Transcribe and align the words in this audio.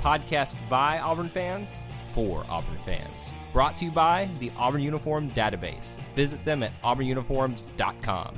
podcast 0.00 0.56
by 0.68 0.98
Auburn 0.98 1.28
fans 1.28 1.84
for 2.12 2.44
Auburn 2.48 2.78
fans. 2.84 3.30
Brought 3.52 3.76
to 3.78 3.84
you 3.84 3.90
by 3.90 4.28
the 4.38 4.50
Auburn 4.56 4.82
Uniform 4.82 5.30
Database. 5.32 5.98
Visit 6.14 6.44
them 6.44 6.62
at 6.62 6.72
auburnuniforms.com. 6.82 8.36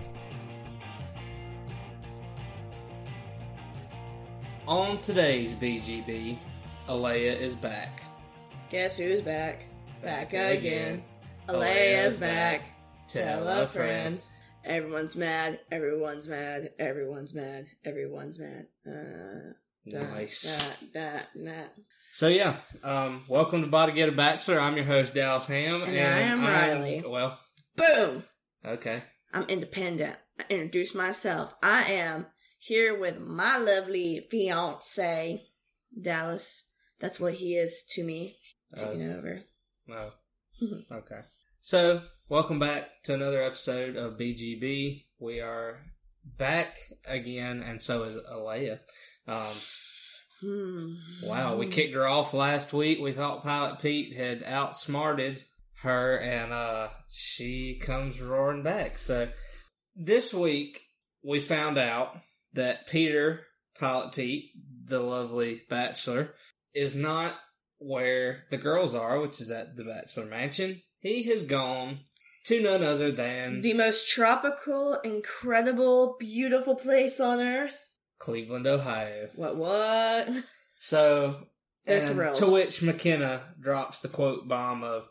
On 4.67 5.01
today's 5.01 5.55
BGB, 5.55 6.39
Alayah 6.89 7.39
is 7.39 7.55
back. 7.55 8.03
Guess 8.70 8.97
who's 8.97 9.20
back? 9.20 9.67
Back 10.03 10.31
Back 10.31 10.59
again. 10.59 10.59
again. 10.59 11.05
Alayah's 11.48 12.19
back. 12.19 12.62
Tell 13.09 13.45
Tell 13.45 13.48
a 13.48 13.62
a 13.65 13.67
friend. 13.67 14.20
Everyone's 14.65 15.17
mad. 15.17 15.61
Everyone's 15.70 16.29
mad. 16.29 16.70
Everyone's 16.79 17.34
mad. 17.34 17.67
Everyone's 17.84 18.39
mad. 18.39 18.67
Uh, 18.86 18.91
da, 18.92 19.53
Nice. 19.84 20.62
So 22.12 22.28
yeah, 22.28 22.56
um, 22.84 23.25
welcome 23.28 23.62
to 23.62 23.66
Body 23.66 23.92
Get 23.92 24.08
a 24.08 24.12
Bachelor. 24.12 24.61
I'm 24.61 24.77
your 24.77 24.86
host 24.86 25.12
Dallas 25.12 25.47
Ham, 25.47 25.83
And 25.83 25.91
I 25.91 26.20
am 26.20 26.42
Riley. 26.42 27.02
Well, 27.05 27.39
Boom! 27.74 28.22
okay. 28.64 29.02
I'm 29.33 29.44
independent. 29.44 30.16
I 30.39 30.44
introduce 30.50 30.94
myself. 30.94 31.55
I 31.62 31.83
am 31.84 32.27
here 32.61 32.97
with 32.97 33.19
my 33.19 33.56
lovely 33.56 34.27
fiance, 34.30 35.42
Dallas. 36.00 36.70
That's 37.00 37.19
what 37.19 37.34
he 37.34 37.56
is 37.56 37.83
to 37.94 38.05
me. 38.05 38.36
Taking 38.77 39.11
over. 39.11 39.41
Oh, 39.91 40.11
okay. 40.92 41.20
So, 41.61 42.02
welcome 42.28 42.61
back 42.61 43.02
to 43.05 43.14
another 43.14 43.42
episode 43.42 43.96
of 43.96 44.17
BGB. 44.17 45.06
We 45.19 45.41
are 45.41 45.80
back 46.24 46.77
again, 47.05 47.64
and 47.64 47.83
so 47.83 48.05
is 48.05 48.14
Alayah. 48.14 48.78
Um, 49.27 49.55
Hmm. 50.41 50.95
wow, 51.23 51.56
we 51.56 51.69
kicked 51.69 51.95
her 51.95 52.06
off 52.06 52.34
last 52.34 52.73
week. 52.73 52.98
We 53.01 53.12
thought 53.12 53.45
Pilot 53.45 53.79
Pete 53.81 54.17
had 54.17 54.42
outsmarted 54.42 55.45
her, 55.83 56.17
and 56.17 56.53
uh, 56.53 56.89
she 57.12 57.79
comes 57.81 58.20
roaring 58.20 58.64
back. 58.64 58.98
So, 58.98 59.29
this 59.95 60.34
week 60.34 60.81
we 61.23 61.39
found 61.39 61.79
out 61.79 62.17
that 62.55 62.89
Peter, 62.89 63.42
Pilot 63.79 64.14
Pete, 64.14 64.51
the 64.84 64.98
lovely 64.98 65.62
bachelor, 65.70 66.34
is 66.75 66.97
not 66.97 67.34
where 67.79 68.45
the 68.51 68.59
girls 68.59 68.97
are, 68.97 69.20
which 69.20 69.41
is 69.41 69.51
at 69.51 69.77
the 69.77 69.84
Bachelor 69.84 70.27
Mansion. 70.27 70.83
He 70.98 71.23
has 71.25 71.45
gone 71.45 72.01
to 72.47 72.61
none 72.61 72.83
other 72.83 73.12
than 73.12 73.61
The 73.61 73.75
most 73.75 74.09
tropical, 74.09 74.95
incredible, 75.05 76.17
beautiful 76.19 76.75
place 76.75 77.20
on 77.20 77.41
earth. 77.41 77.79
Cleveland, 78.23 78.67
Ohio. 78.69 79.28
What, 79.34 79.56
what? 79.56 80.28
So, 80.78 81.48
They're 81.85 82.05
and 82.07 82.14
thrilled. 82.14 82.36
to 82.36 82.46
which 82.51 82.80
Mykenna 82.80 83.41
drops 83.61 83.98
the 84.01 84.08
quote 84.08 84.46
bomb 84.48 84.85
of, 84.85 85.08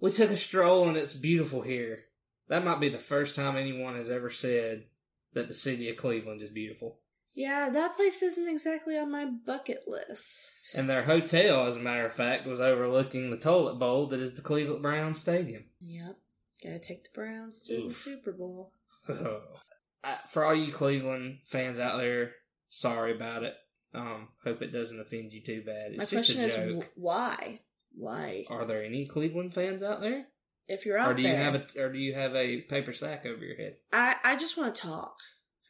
"We 0.00 0.10
took 0.10 0.30
a 0.30 0.36
stroll 0.36 0.88
and 0.88 0.96
it's 0.96 1.14
beautiful 1.14 1.62
here." 1.62 2.04
That 2.48 2.64
might 2.64 2.80
be 2.80 2.88
the 2.88 2.98
first 2.98 3.36
time 3.36 3.56
anyone 3.56 3.94
has 3.94 4.10
ever 4.10 4.30
said 4.30 4.86
that 5.34 5.46
the 5.46 5.54
city 5.54 5.88
of 5.88 5.96
Cleveland 5.96 6.42
is 6.42 6.50
beautiful. 6.50 6.98
Yeah, 7.34 7.70
that 7.70 7.96
place 7.96 8.20
isn't 8.22 8.48
exactly 8.48 8.98
on 8.98 9.12
my 9.12 9.26
bucket 9.46 9.84
list. 9.86 10.74
And 10.76 10.90
their 10.90 11.04
hotel, 11.04 11.66
as 11.68 11.76
a 11.76 11.80
matter 11.80 12.04
of 12.04 12.12
fact, 12.14 12.44
was 12.48 12.60
overlooking 12.60 13.30
the 13.30 13.36
toilet 13.36 13.76
bowl 13.78 14.08
that 14.08 14.18
is 14.18 14.34
the 14.34 14.42
Cleveland 14.42 14.82
Browns 14.82 15.20
Stadium. 15.20 15.66
Yep. 15.78 16.16
Gotta 16.64 16.80
take 16.80 17.04
the 17.04 17.10
Browns 17.14 17.62
to 17.68 17.84
the 17.86 17.94
Super 17.94 18.32
Bowl. 18.32 18.72
I- 19.08 19.12
uh, 20.04 20.16
For 20.28 20.44
all 20.44 20.54
you 20.54 20.72
Cleveland 20.72 21.38
fans 21.46 21.78
out 21.78 21.98
there, 21.98 22.32
sorry 22.70 23.14
about 23.14 23.42
it. 23.42 23.54
Um, 23.92 24.28
hope 24.44 24.62
it 24.62 24.72
doesn't 24.72 24.98
offend 25.00 25.32
you 25.32 25.42
too 25.44 25.62
bad. 25.66 25.90
It's 25.92 25.98
My 25.98 26.04
just 26.04 26.14
question 26.14 26.40
a 26.42 26.46
is 26.46 26.56
joke. 26.56 26.84
wh- 26.94 26.98
why? 26.98 27.60
Why? 27.94 28.44
Are 28.48 28.64
there 28.64 28.82
any 28.82 29.04
Cleveland 29.06 29.52
fans 29.52 29.82
out 29.82 30.00
there, 30.00 30.26
If 30.68 30.86
you're 30.86 30.96
out 30.96 31.10
or 31.10 31.14
do 31.14 31.22
you 31.22 31.28
there, 31.28 31.36
have 31.42 31.54
a, 31.56 31.66
or 31.82 31.92
do 31.92 31.98
you 31.98 32.14
have 32.14 32.34
a 32.36 32.60
paper 32.62 32.92
sack 32.94 33.26
over 33.26 33.44
your 33.44 33.56
head? 33.56 33.76
I, 33.92 34.14
I 34.24 34.36
just 34.36 34.56
want 34.56 34.74
to 34.76 34.80
talk. 34.82 35.16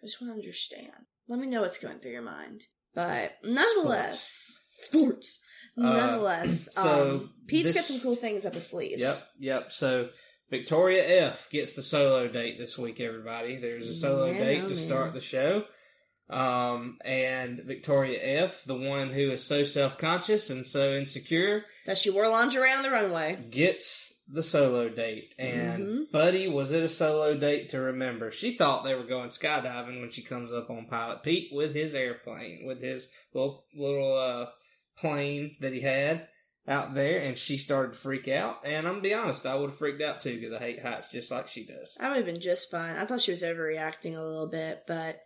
I 0.03 0.07
just 0.07 0.21
want 0.21 0.35
to 0.35 0.39
understand. 0.39 0.93
Let 1.29 1.39
me 1.41 1.47
know 1.47 1.63
what's 1.63 1.79
going 1.79 1.99
through 1.99 2.13
your 2.13 2.23
mind. 2.23 2.65
But 2.95 3.33
nonetheless, 3.43 4.59
sports. 4.79 5.41
Uh, 5.79 5.83
Nonetheless, 5.95 6.69
so 6.73 7.11
um, 7.11 7.31
Pete's 7.47 7.69
this- 7.69 7.77
got 7.77 7.85
some 7.85 8.01
cool 8.01 8.17
things 8.17 8.45
up 8.45 8.55
his 8.55 8.67
sleeves. 8.69 9.01
Yep, 9.01 9.29
yep. 9.39 9.73
So 9.73 10.09
Victoria 10.51 11.29
F 11.29 11.49
gets 11.51 11.75
the 11.75 11.83
solo 11.83 12.29
date 12.29 12.59
this 12.59 12.77
week. 12.77 13.01
Everybody, 13.01 13.57
there's 13.57 13.89
a 13.89 13.95
solo 13.95 14.27
Yeah, 14.27 14.45
date 14.45 14.61
to 14.63 14.75
man. 14.75 14.77
start 14.77 15.15
the 15.15 15.21
show. 15.21 15.65
Um, 16.31 16.99
and 17.05 17.61
Victoria 17.65 18.19
F, 18.45 18.65
the 18.65 18.77
one 18.77 19.11
who 19.11 19.31
is 19.31 19.45
so 19.45 19.65
self 19.65 19.99
conscious 19.99 20.49
and 20.51 20.65
so 20.67 20.93
insecure, 20.95 21.65
That 21.87 21.99
she 21.99 22.11
wore 22.11 22.29
lingerie 22.29 22.73
on 22.73 22.83
the 22.83 22.91
runway. 22.91 23.37
gets 23.51 24.15
the 24.33 24.43
solo 24.45 24.89
date. 24.89 25.35
And 25.41 25.87
Mhm. 25.87 26.13
Buddy 26.13 26.47
was 26.47 26.71
it 26.71 26.85
a 26.85 26.89
solo 26.89 27.35
date 27.37 27.71
to 27.71 27.81
remember? 27.81 28.31
She 28.31 28.57
thought 28.57 28.85
they 28.85 28.95
were 28.95 29.03
going 29.03 29.29
skydiving 29.31 30.01
when 30.01 30.13
she 30.13 30.23
comes 30.23 30.53
up 30.53 30.71
on 30.71 30.87
Pilot 30.87 31.25
Pete 31.25 31.49
with 31.53 31.75
his 31.75 31.95
airplane, 31.95 32.65
with 32.65 32.81
his 32.81 33.11
little 33.35 33.65
little 33.75 34.17
uh 34.17 34.47
plane 34.99 35.57
that 35.61 35.73
he 35.73 35.81
had 35.81 36.29
out 36.69 36.95
there, 36.95 37.19
and 37.21 37.37
she 37.39 37.57
started 37.59 37.93
to 37.93 37.99
freak 37.99 38.29
out. 38.29 38.59
And 38.65 38.87
I'm 38.87 38.95
gonna 38.95 39.03
be 39.03 39.15
honest, 39.15 39.47
I 39.47 39.57
would 39.57 39.71
have 39.71 39.79
freaked 39.79 40.03
out 40.03 40.21
too 40.21 40.39
because 40.39 40.53
I 40.53 40.59
hate 40.59 40.81
heights 40.83 41.09
just 41.11 41.31
like 41.33 41.49
she 41.49 41.65
does. 41.67 41.97
I 41.99 42.09
would 42.09 42.19
have 42.19 42.27
been 42.27 42.41
just 42.41 42.71
fine. 42.71 42.95
I 42.97 43.07
thought 43.07 43.23
she 43.23 43.33
was 43.33 43.43
overreacting 43.43 44.17
a 44.17 44.23
little 44.23 44.47
bit, 44.47 44.85
but 44.87 45.21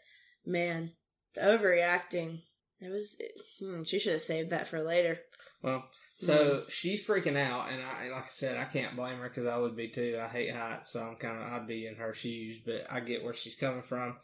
man, 0.46 0.92
the 1.34 1.40
overreacting. 1.42 2.42
It 2.80 2.90
was. 2.90 3.16
hmm, 3.60 3.82
she 3.84 3.98
should 3.98 4.12
have 4.14 4.22
saved 4.22 4.50
that 4.50 4.68
for 4.68 4.80
later. 4.82 5.18
Well, 5.62 5.84
so 6.16 6.64
she's 6.68 7.04
freaking 7.04 7.36
out, 7.36 7.70
and 7.72 7.82
I, 7.82 8.08
like 8.10 8.24
I 8.24 8.28
said, 8.30 8.56
I 8.56 8.64
can't 8.64 8.94
blame 8.96 9.18
her 9.18 9.28
because 9.28 9.46
I 9.46 9.56
would 9.56 9.76
be 9.76 9.88
too. 9.88 10.18
I 10.22 10.28
hate 10.28 10.54
heights, 10.54 10.90
so 10.92 11.00
I'm 11.02 11.16
kind 11.16 11.38
of 11.42 11.52
I'd 11.52 11.66
be 11.66 11.86
in 11.86 11.96
her 11.96 12.14
shoes, 12.14 12.58
but 12.64 12.86
I 12.90 13.00
get 13.00 13.24
where 13.24 13.34
she's 13.34 13.56
coming 13.56 13.82
from. 13.82 14.16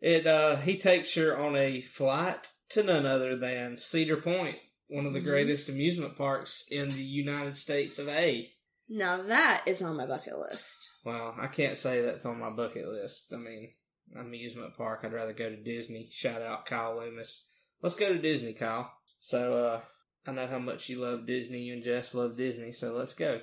It 0.00 0.26
uh 0.26 0.56
he 0.56 0.78
takes 0.78 1.14
her 1.14 1.38
on 1.38 1.54
a 1.56 1.80
flight 1.82 2.50
to 2.70 2.82
none 2.82 3.06
other 3.06 3.36
than 3.36 3.78
Cedar 3.78 4.16
Point, 4.16 4.56
one 4.88 5.06
of 5.06 5.12
the 5.12 5.20
Mhm. 5.20 5.24
greatest 5.24 5.68
amusement 5.68 6.16
parks 6.16 6.64
in 6.70 6.88
the 6.88 7.02
United 7.02 7.56
States 7.56 7.98
of 8.00 8.08
A. 8.08 8.50
Now 8.88 9.22
that 9.22 9.62
is 9.66 9.80
on 9.80 9.96
my 9.96 10.06
bucket 10.06 10.36
list. 10.38 10.88
Well, 11.04 11.34
I 11.40 11.46
can't 11.46 11.78
say 11.78 12.00
that's 12.02 12.26
on 12.26 12.40
my 12.40 12.50
bucket 12.50 12.88
list. 12.88 13.26
I 13.32 13.36
mean, 13.36 13.72
amusement 14.18 14.76
park. 14.76 15.00
I'd 15.02 15.12
rather 15.12 15.32
go 15.32 15.48
to 15.50 15.56
Disney. 15.56 16.08
Shout 16.12 16.42
out 16.42 16.66
Kyle 16.66 16.96
Loomis. 16.96 17.44
Let's 17.82 17.96
go 17.96 18.08
to 18.12 18.18
Disney, 18.18 18.52
Kyle. 18.52 18.90
So, 19.18 19.52
uh, 19.64 19.80
I 20.26 20.32
know 20.32 20.46
how 20.46 20.58
much 20.58 20.88
you 20.88 21.00
love 21.00 21.26
Disney. 21.26 21.60
You 21.62 21.74
and 21.74 21.82
Jess 21.82 22.14
love 22.14 22.36
Disney, 22.36 22.72
so 22.72 22.92
let's 22.92 23.14
go. 23.14 23.40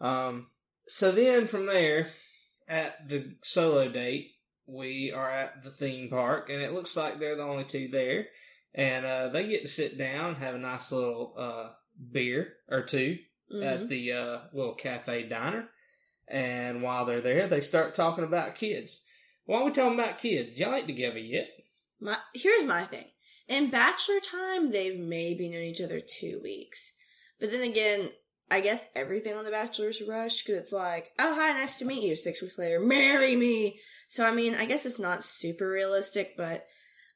Um, 0.00 0.48
so 0.86 1.10
then 1.12 1.46
from 1.46 1.66
there, 1.66 2.08
at 2.68 3.08
the 3.08 3.36
solo 3.42 3.88
date, 3.90 4.32
we 4.66 5.12
are 5.12 5.30
at 5.30 5.62
the 5.62 5.70
theme 5.70 6.08
park, 6.10 6.50
and 6.50 6.60
it 6.60 6.72
looks 6.72 6.96
like 6.96 7.18
they're 7.18 7.36
the 7.36 7.42
only 7.42 7.64
two 7.64 7.88
there. 7.88 8.26
And 8.74 9.04
uh, 9.04 9.28
they 9.28 9.48
get 9.48 9.62
to 9.62 9.68
sit 9.68 9.98
down, 9.98 10.30
and 10.30 10.36
have 10.38 10.54
a 10.54 10.58
nice 10.58 10.90
little 10.92 11.34
uh, 11.38 11.70
beer 12.10 12.54
or 12.68 12.82
2 12.82 13.18
Mhm. 13.52 13.64
at 13.64 13.88
the 13.88 14.12
uh, 14.12 14.38
little 14.54 14.74
cafe 14.74 15.24
diner. 15.28 15.68
And 16.26 16.82
while 16.82 17.04
they're 17.04 17.20
there, 17.20 17.48
they 17.48 17.60
start 17.60 17.94
talking 17.94 18.24
about 18.24 18.54
kids. 18.54 19.02
Why 19.44 19.60
are 19.60 19.64
we 19.64 19.70
talking 19.72 19.98
about 19.98 20.18
kids? 20.18 20.58
Y'all 20.58 20.74
ain't 20.74 20.86
together 20.86 21.18
yet. 21.18 21.48
My 22.00 22.16
here's 22.34 22.64
my 22.64 22.84
thing. 22.84 23.06
In 23.48 23.70
bachelor 23.70 24.20
time, 24.20 24.70
they've 24.70 24.98
maybe 24.98 25.48
known 25.48 25.62
each 25.62 25.80
other 25.80 26.00
two 26.00 26.40
weeks, 26.42 26.94
but 27.40 27.50
then 27.50 27.62
again, 27.62 28.10
I 28.50 28.60
guess 28.60 28.86
everything 28.94 29.34
on 29.34 29.44
the 29.44 29.50
Bachelor's 29.50 30.02
rushed 30.06 30.46
because 30.46 30.60
it's 30.60 30.72
like, 30.72 31.12
oh 31.18 31.34
hi, 31.34 31.52
nice 31.58 31.76
to 31.76 31.84
meet 31.84 32.02
you. 32.02 32.14
Six 32.16 32.42
weeks 32.42 32.58
later, 32.58 32.80
marry 32.80 33.34
me. 33.34 33.80
So 34.08 34.26
I 34.26 34.30
mean, 34.30 34.54
I 34.54 34.66
guess 34.66 34.84
it's 34.84 34.98
not 34.98 35.24
super 35.24 35.68
realistic, 35.68 36.36
but 36.36 36.66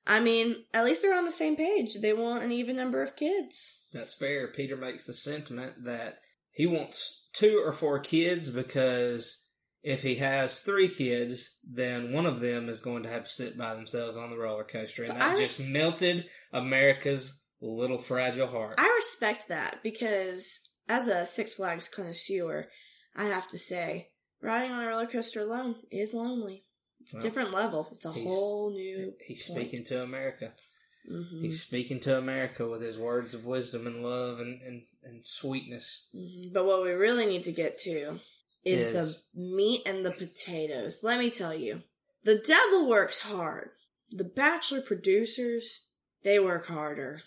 I 0.06 0.20
mean, 0.20 0.64
at 0.72 0.84
least 0.84 1.02
they're 1.02 1.16
on 1.16 1.24
the 1.24 1.30
same 1.30 1.56
page. 1.56 1.96
They 2.00 2.12
want 2.12 2.44
an 2.44 2.52
even 2.52 2.76
number 2.76 3.02
of 3.02 3.16
kids. 3.16 3.80
That's 3.92 4.14
fair. 4.14 4.48
Peter 4.48 4.76
makes 4.76 5.04
the 5.04 5.12
sentiment 5.12 5.84
that 5.84 6.20
he 6.52 6.66
wants 6.66 7.28
two 7.32 7.62
or 7.62 7.72
four 7.72 7.98
kids 7.98 8.48
because 8.48 9.42
if 9.86 10.02
he 10.02 10.16
has 10.16 10.58
three 10.58 10.88
kids, 10.88 11.58
then 11.64 12.12
one 12.12 12.26
of 12.26 12.40
them 12.40 12.68
is 12.68 12.80
going 12.80 13.04
to 13.04 13.08
have 13.08 13.22
to 13.22 13.30
sit 13.30 13.56
by 13.56 13.72
themselves 13.72 14.16
on 14.18 14.30
the 14.30 14.36
roller 14.36 14.64
coaster, 14.64 15.04
and 15.04 15.12
But 15.12 15.20
that 15.20 15.36
I 15.36 15.36
just 15.36 15.70
melted 15.70 16.26
America's 16.52 17.32
little 17.60 17.98
fragile 17.98 18.48
heart. 18.48 18.74
I 18.78 18.92
respect 18.96 19.46
that 19.48 19.84
because 19.84 20.60
as 20.88 21.06
a 21.06 21.24
Six 21.24 21.54
Flags 21.54 21.88
connoisseur, 21.88 22.66
I 23.14 23.26
have 23.26 23.48
to 23.50 23.58
say, 23.58 24.08
riding 24.42 24.72
on 24.72 24.82
a 24.82 24.88
roller 24.88 25.06
coaster 25.06 25.40
alone 25.42 25.76
is 25.92 26.12
lonely. 26.12 26.64
It's 27.00 27.14
a 27.14 27.18
Well, 27.18 27.22
different 27.22 27.52
level. 27.52 27.88
It's 27.92 28.04
a 28.04 28.10
whole 28.10 28.72
new. 28.72 29.14
He's 29.24 29.46
point. 29.46 29.60
speaking 29.68 29.84
to 29.86 30.02
America. 30.02 30.52
Mhm. 31.08 31.42
He's 31.42 31.62
speaking 31.62 32.00
to 32.00 32.18
America 32.18 32.66
with 32.66 32.82
his 32.82 32.98
words 32.98 33.34
of 33.34 33.44
wisdom 33.44 33.86
and 33.86 34.02
love 34.02 34.40
and, 34.40 34.60
and, 34.62 34.82
and 35.04 35.24
sweetness. 35.24 36.08
Mhm. 36.12 36.52
But 36.52 36.64
what 36.66 36.82
we 36.82 36.90
really 36.90 37.26
need 37.26 37.44
to 37.44 37.52
get 37.52 37.78
to 37.82 38.18
is, 38.66 38.82
Is- 38.82 39.26
the 39.32 39.40
meat 39.40 39.82
and 39.86 40.04
the 40.04 40.10
potatoes. 40.10 41.02
Let 41.02 41.18
me 41.18 41.30
tell 41.30 41.54
you, 41.54 41.82
the 42.24 42.36
devil 42.36 42.88
works 42.88 43.20
hard. 43.20 43.70
The 44.10 44.24
Bachelor 44.24 44.82
producers, 44.82 45.86
they 46.22 46.38
work 46.38 46.66
harder. 46.66 47.20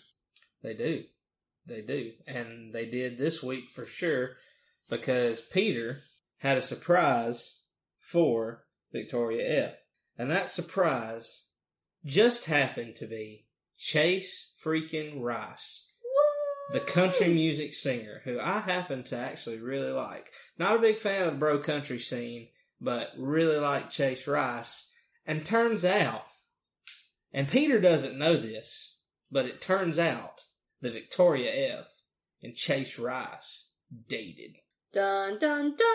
They 0.62 0.74
do. 0.74 1.04
They 1.66 1.82
do. 1.82 2.12
And 2.26 2.72
they 2.72 2.86
did 2.86 3.18
this 3.18 3.42
week 3.42 3.70
for 3.74 3.86
sure 3.86 4.30
because 4.88 5.40
Peter 5.40 6.00
had 6.38 6.58
a 6.58 6.62
surprise 6.62 7.58
for 7.98 8.64
Victoria 8.92 9.66
F. 9.68 9.74
And 10.18 10.30
that 10.30 10.48
surprise 10.48 11.44
just 12.04 12.46
happened 12.46 12.96
to 12.96 13.06
be 13.06 13.46
Chase 13.78 14.52
freaking 14.62 15.22
Rice, 15.22 15.86
the 16.72 16.80
country 16.80 17.28
music 17.28 17.74
singer, 17.74 18.20
who 18.24 18.38
I 18.38 18.60
happen 18.60 19.02
to 19.04 19.16
actually 19.16 19.58
really 19.58 19.90
like. 19.90 20.30
Not 20.58 20.76
a 20.76 20.80
big 20.80 20.98
fan 20.98 21.24
of 21.24 21.32
the 21.32 21.38
bro 21.38 21.58
country 21.58 21.98
scene, 21.98 22.48
but 22.80 23.08
really 23.18 23.56
like 23.56 23.90
Chase 23.90 24.26
Rice. 24.26 24.90
And 25.26 25.44
turns 25.44 25.84
out, 25.84 26.22
and 27.32 27.48
Peter 27.48 27.80
doesn't 27.80 28.18
know 28.18 28.36
this, 28.36 28.96
but 29.30 29.46
it 29.46 29.60
turns 29.60 29.98
out 29.98 30.44
that 30.80 30.92
Victoria 30.92 31.78
F. 31.78 31.86
and 32.42 32.54
Chase 32.54 32.98
Rice 32.98 33.68
dated. 34.08 34.56
Dun 34.92 35.38
dun 35.38 35.76
dun. 35.76 35.86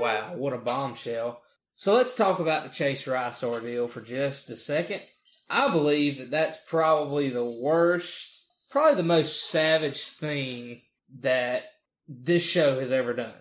Wow, 0.00 0.34
what 0.36 0.52
a 0.52 0.58
bombshell. 0.58 1.40
So 1.74 1.94
let's 1.94 2.14
talk 2.14 2.40
about 2.40 2.64
the 2.64 2.70
Chase 2.70 3.06
Rice 3.06 3.42
ordeal 3.42 3.88
for 3.88 4.00
just 4.00 4.50
a 4.50 4.56
second. 4.56 5.00
I 5.48 5.72
believe 5.72 6.18
that 6.18 6.30
that's 6.30 6.58
probably 6.68 7.30
the 7.30 7.44
worst, 7.62 8.39
probably 8.70 8.94
the 8.94 9.02
most 9.02 9.50
savage 9.50 10.02
thing 10.08 10.82
that 11.20 11.64
this 12.08 12.42
show 12.42 12.80
has 12.80 12.92
ever 12.92 13.12
done. 13.12 13.34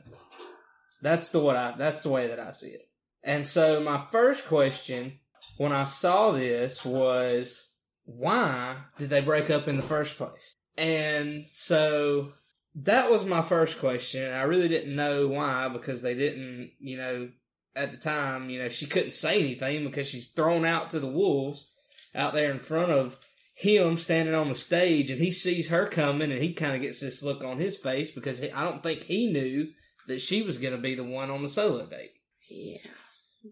That's 1.01 1.29
the 1.29 1.39
what 1.39 1.55
I 1.55 1.75
that's 1.77 2.03
the 2.03 2.09
way 2.09 2.27
that 2.27 2.39
I 2.39 2.51
see 2.51 2.69
it. 2.69 2.89
And 3.23 3.45
so 3.45 3.79
my 3.79 4.05
first 4.11 4.47
question 4.47 5.19
when 5.57 5.71
I 5.71 5.85
saw 5.85 6.31
this 6.31 6.83
was 6.83 7.73
why 8.05 8.77
did 8.97 9.09
they 9.09 9.21
break 9.21 9.49
up 9.49 9.67
in 9.67 9.77
the 9.77 9.83
first 9.83 10.17
place? 10.17 10.55
And 10.77 11.45
so 11.53 12.33
that 12.75 13.11
was 13.11 13.25
my 13.25 13.41
first 13.41 13.79
question. 13.79 14.31
I 14.31 14.43
really 14.43 14.67
didn't 14.67 14.95
know 14.95 15.27
why 15.27 15.67
because 15.69 16.01
they 16.01 16.15
didn't, 16.15 16.71
you 16.79 16.97
know, 16.97 17.29
at 17.75 17.91
the 17.91 17.97
time, 17.97 18.49
you 18.49 18.59
know, 18.59 18.69
she 18.69 18.85
couldn't 18.85 19.13
say 19.13 19.39
anything 19.39 19.83
because 19.83 20.07
she's 20.07 20.29
thrown 20.29 20.65
out 20.65 20.89
to 20.91 20.99
the 20.99 21.07
wolves 21.07 21.71
out 22.15 22.33
there 22.33 22.51
in 22.51 22.59
front 22.59 22.91
of 22.91 23.17
him 23.59 23.97
standing 23.97 24.33
on 24.33 24.47
the 24.47 24.55
stage 24.55 25.11
and 25.11 25.19
he 25.19 25.31
sees 25.31 25.67
her 25.69 25.85
coming 25.85 26.31
and 26.31 26.41
he 26.41 26.53
kind 26.53 26.75
of 26.75 26.81
gets 26.81 27.01
this 27.01 27.21
look 27.21 27.43
on 27.43 27.59
his 27.59 27.75
face 27.77 28.09
because 28.11 28.39
he, 28.39 28.49
I 28.51 28.63
don't 28.63 28.81
think 28.81 29.03
he 29.03 29.31
knew 29.31 29.67
that 30.07 30.21
she 30.21 30.41
was 30.41 30.57
going 30.57 30.73
to 30.75 30.81
be 30.81 30.95
the 30.95 31.03
one 31.03 31.29
on 31.29 31.43
the 31.43 31.49
solo 31.49 31.85
date. 31.85 32.11
Yeah. 32.49 32.77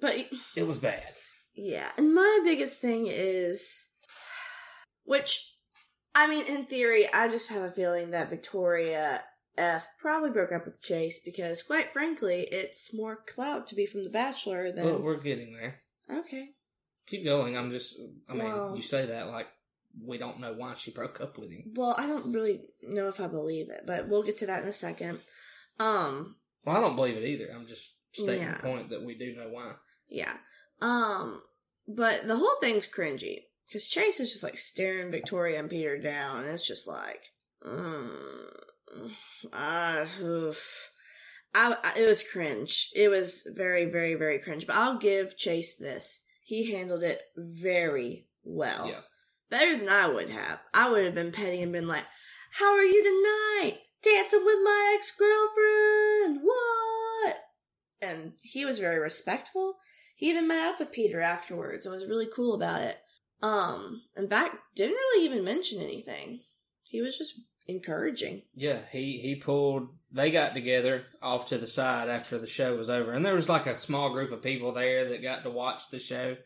But 0.01 0.15
It 0.55 0.65
was 0.65 0.77
bad. 0.77 1.03
Yeah, 1.55 1.91
and 1.97 2.13
my 2.13 2.39
biggest 2.45 2.79
thing 2.81 3.07
is, 3.07 3.87
which, 5.03 5.43
I 6.15 6.27
mean, 6.27 6.45
in 6.45 6.65
theory, 6.65 7.11
I 7.11 7.27
just 7.27 7.49
have 7.49 7.63
a 7.63 7.71
feeling 7.71 8.11
that 8.11 8.29
Victoria 8.29 9.23
F 9.57 9.87
probably 9.99 10.29
broke 10.29 10.51
up 10.51 10.65
with 10.65 10.81
Chase 10.81 11.19
because, 11.25 11.63
quite 11.63 11.91
frankly, 11.91 12.47
it's 12.51 12.93
more 12.93 13.17
clout 13.27 13.67
to 13.67 13.75
be 13.75 13.85
from 13.87 14.03
The 14.03 14.09
Bachelor 14.09 14.71
than. 14.71 14.85
Well, 14.85 14.99
we're 15.01 15.17
getting 15.19 15.53
there. 15.53 15.81
okay. 16.19 16.49
Keep 17.07 17.23
going. 17.25 17.57
I'm 17.57 17.71
just, 17.71 17.95
I 18.29 18.33
mean, 18.33 18.43
Well- 18.43 18.75
you 18.77 18.83
say 18.83 19.05
that 19.07 19.27
like 19.27 19.47
we 20.03 20.17
don't 20.17 20.39
know 20.39 20.53
why 20.53 20.75
she 20.75 20.91
broke 20.91 21.19
up 21.21 21.37
with 21.37 21.49
him. 21.51 21.73
Well, 21.75 21.95
I 21.97 22.05
don't 22.07 22.31
really 22.33 22.61
know 22.83 23.07
if 23.07 23.19
I 23.19 23.27
believe 23.27 23.69
it, 23.69 23.81
but 23.85 24.07
we'll 24.07 24.23
get 24.23 24.37
to 24.37 24.45
that 24.47 24.63
in 24.63 24.69
a 24.69 24.73
second. 24.73 25.19
Um, 25.79 26.35
Well, 26.65 26.75
I 26.77 26.79
don't 26.81 26.95
believe 26.95 27.17
it 27.17 27.25
either. 27.25 27.49
I'm 27.53 27.67
just 27.67 27.91
stating 28.13 28.41
Yeah. 28.41 28.55
the 28.57 28.63
point 28.63 28.89
that 28.89 29.03
we 29.03 29.15
do 29.15 29.35
know 29.35 29.49
why. 29.49 29.73
yeah. 30.09 30.37
Um, 30.81 31.41
but 31.87 32.27
the 32.27 32.35
whole 32.35 32.55
thing's 32.61 32.87
cringy 32.87 33.45
because 33.67 33.87
Chase 33.87 34.19
is 34.19 34.31
just 34.31 34.43
like 34.43 34.57
staring 34.57 35.09
Victoria 35.11 35.59
and 35.59 35.69
Peter 35.69 35.97
down, 35.97 36.43
and 36.43 36.49
it's 36.53 36.67
just 36.67 36.87
like, 36.87 37.31
mm, 37.65 38.63
ah, 39.53 40.05
oof. 40.21 40.91
I, 41.55 41.75
I, 41.83 41.99
it 41.99 42.05
was 42.05 42.23
cringe. 42.23 42.89
It 42.95 43.09
was 43.09 43.47
very, 43.55 43.85
very, 43.85 44.13
very 44.15 44.37
cringe. 44.39 44.67
But 44.67 44.75
I'll 44.75 44.99
give 44.99 45.37
Chase 45.37 45.75
this. 45.75 46.21
He 46.43 46.71
handled 46.73 47.03
it 47.03 47.21
very 47.35 48.27
well. 48.43 48.87
Yeah. 48.87 49.01
Better 49.49 49.77
than 49.77 49.89
I 49.89 50.07
would 50.07 50.29
have. 50.29 50.59
I 50.73 50.89
would 50.89 51.05
have 51.05 51.15
been 51.15 51.31
petty 51.31 51.61
and 51.61 51.71
been 51.71 51.87
like, 51.87 52.05
How 52.51 52.73
are 52.73 52.83
you 52.83 53.03
tonight? 53.03 53.79
Dancing 54.01 54.43
with 54.45 54.59
my 54.63 54.95
ex 54.97 55.11
girlfriend. 55.11 56.41
What? 56.43 57.37
And 58.01 58.33
he 58.41 58.65
was 58.65 58.79
very 58.79 58.99
respectful. 58.99 59.75
He 60.15 60.29
even 60.29 60.47
met 60.47 60.67
up 60.67 60.79
with 60.79 60.91
Peter 60.91 61.21
afterwards 61.21 61.85
and 61.85 61.93
was 61.93 62.07
really 62.07 62.27
cool 62.33 62.55
about 62.55 62.81
it. 62.81 62.97
Um, 63.41 64.01
in 64.15 64.27
fact, 64.27 64.55
didn't 64.75 64.95
really 64.95 65.25
even 65.25 65.43
mention 65.43 65.79
anything. 65.79 66.41
He 66.83 67.01
was 67.01 67.17
just 67.17 67.39
encouraging. 67.67 68.43
Yeah, 68.55 68.79
he 68.91 69.19
he 69.19 69.35
pulled. 69.35 69.89
They 70.11 70.31
got 70.31 70.53
together 70.53 71.03
off 71.21 71.47
to 71.49 71.57
the 71.57 71.67
side 71.67 72.09
after 72.09 72.37
the 72.37 72.47
show 72.47 72.75
was 72.75 72.89
over, 72.89 73.11
and 73.11 73.25
there 73.25 73.35
was 73.35 73.49
like 73.49 73.67
a 73.67 73.75
small 73.75 74.11
group 74.11 74.31
of 74.31 74.41
people 74.41 74.73
there 74.73 75.09
that 75.09 75.21
got 75.21 75.43
to 75.43 75.49
watch 75.49 75.89
the 75.91 75.99
show. 75.99 76.37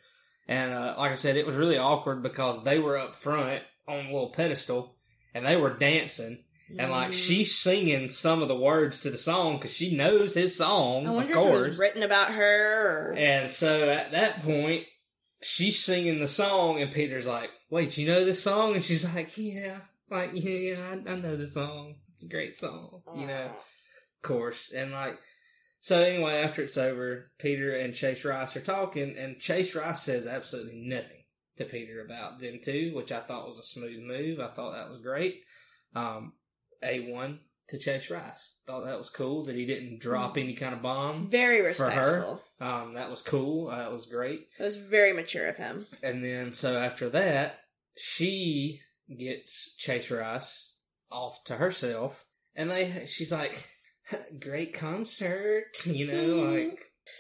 And 0.52 0.74
uh, 0.74 0.96
like 0.98 1.12
I 1.12 1.16
said, 1.16 1.38
it 1.38 1.46
was 1.46 1.56
really 1.56 1.78
awkward 1.78 2.22
because 2.24 2.64
they 2.64 2.78
were 2.80 2.98
up 2.98 3.16
front 3.16 3.62
on 3.88 4.06
a 4.06 4.12
little 4.12 4.30
pedestal, 4.32 4.96
and 5.34 5.46
they 5.46 5.56
were 5.56 5.78
dancing, 5.78 6.44
and 6.78 6.92
like 6.92 7.12
Mhm. 7.12 7.14
she's 7.28 7.58
singing 7.58 8.10
some 8.10 8.42
of 8.42 8.48
the 8.48 8.56
words 8.56 9.00
to 9.02 9.10
the 9.10 9.18
song 9.18 9.58
because 9.58 9.74
she 9.74 9.96
knows 9.96 10.34
his 10.34 10.56
song, 10.56 11.06
I 11.08 11.10
of 11.10 11.16
wonder 11.16 11.32
if 11.34 11.38
it 11.38 11.42
course. 11.42 11.68
was 11.70 11.78
written 11.80 12.04
about 12.04 12.34
her 12.34 13.12
or. 13.12 13.14
And 13.18 13.52
so 13.52 13.90
at 13.90 14.12
that 14.12 14.42
point, 14.44 14.86
she's 15.42 15.80
singing 15.84 16.20
the 16.20 16.28
song, 16.28 16.82
and 16.82 16.92
Peter's 16.92 17.28
like, 17.28 17.50
"Wait, 17.70 17.98
you 17.98 18.06
know 18.08 18.24
this 18.26 18.44
song?" 18.44 18.76
And 18.76 18.84
she's 18.84 19.06
like, 19.14 19.38
"Yeah, 19.38 19.80
like 20.10 20.32
yeah, 20.34 20.50
yeah 20.76 20.96
I, 21.08 21.12
I 21.12 21.16
know 21.16 21.36
the 21.38 21.48
song. 21.48 21.96
It's 22.14 22.24
a 22.24 22.30
great 22.30 22.58
song, 22.58 23.02
you 23.16 23.26
know." 23.28 23.46
Of 24.18 24.22
course, 24.28 24.72
and 24.72 24.92
like, 24.92 25.18
so 25.82 26.02
anyway, 26.02 26.36
after 26.36 26.62
it's 26.64 26.78
over, 26.78 27.32
Peter 27.38 27.74
and 27.76 27.94
Chase 27.94 28.24
Rice 28.24 28.56
are 28.56 28.62
talking, 28.62 29.18
and 29.18 29.40
Chase 29.40 29.76
Rice 29.76 30.02
says 30.04 30.26
absolutely 30.26 30.80
nothing 30.80 31.24
to 31.58 31.66
Peter 31.66 32.04
about 32.06 32.40
them 32.40 32.60
two, 32.64 32.94
which 32.96 33.12
I 33.12 33.20
thought 33.20 33.48
was 33.48 33.60
a 33.60 33.64
smooth 33.64 34.02
move. 34.02 34.40
I 34.40 34.48
thought 34.48 34.72
that 34.74 34.90
was 34.90 35.00
great. 35.02 35.42
Um, 35.96 36.34
a 36.82 37.12
one 37.12 37.40
to 37.68 37.78
Chase 37.78 38.10
Rice. 38.10 38.54
Thought 38.66 38.86
that 38.86 38.98
was 38.98 39.10
cool 39.10 39.46
that 39.46 39.56
he 39.56 39.66
didn't 39.66 40.00
drop 40.00 40.38
any 40.38 40.54
kind 40.54 40.74
of 40.74 40.82
bomb. 40.82 41.30
Very 41.30 41.74
For 41.74 41.90
her? 41.90 42.12
respectful. 42.12 42.44
Um, 42.60 42.94
that 42.94 43.10
was 43.10 43.22
cool. 43.22 43.70
Uh, 43.70 43.78
that 43.78 43.92
was 43.92 44.06
great. 44.06 44.48
It 44.60 44.64
was 44.64 44.78
very 44.78 45.14
mature 45.14 45.48
of 45.48 45.58
him. 45.58 45.88
And 46.02 46.24
then 46.24 46.54
so 46.54 46.78
after 46.78 47.10
that, 47.10 47.60
she 47.98 48.80
gets 49.18 49.76
Chase 49.78 50.10
Rice 50.10 50.76
off 51.12 51.44
to 51.46 51.56
herself, 51.56 52.26
and 52.56 52.72
they 52.72 53.06
she's 53.08 53.32
like, 53.32 53.68
"Great 54.40 54.74
concert," 54.74 55.66
you 55.86 56.08
know, 56.08 56.54
like 56.54 56.80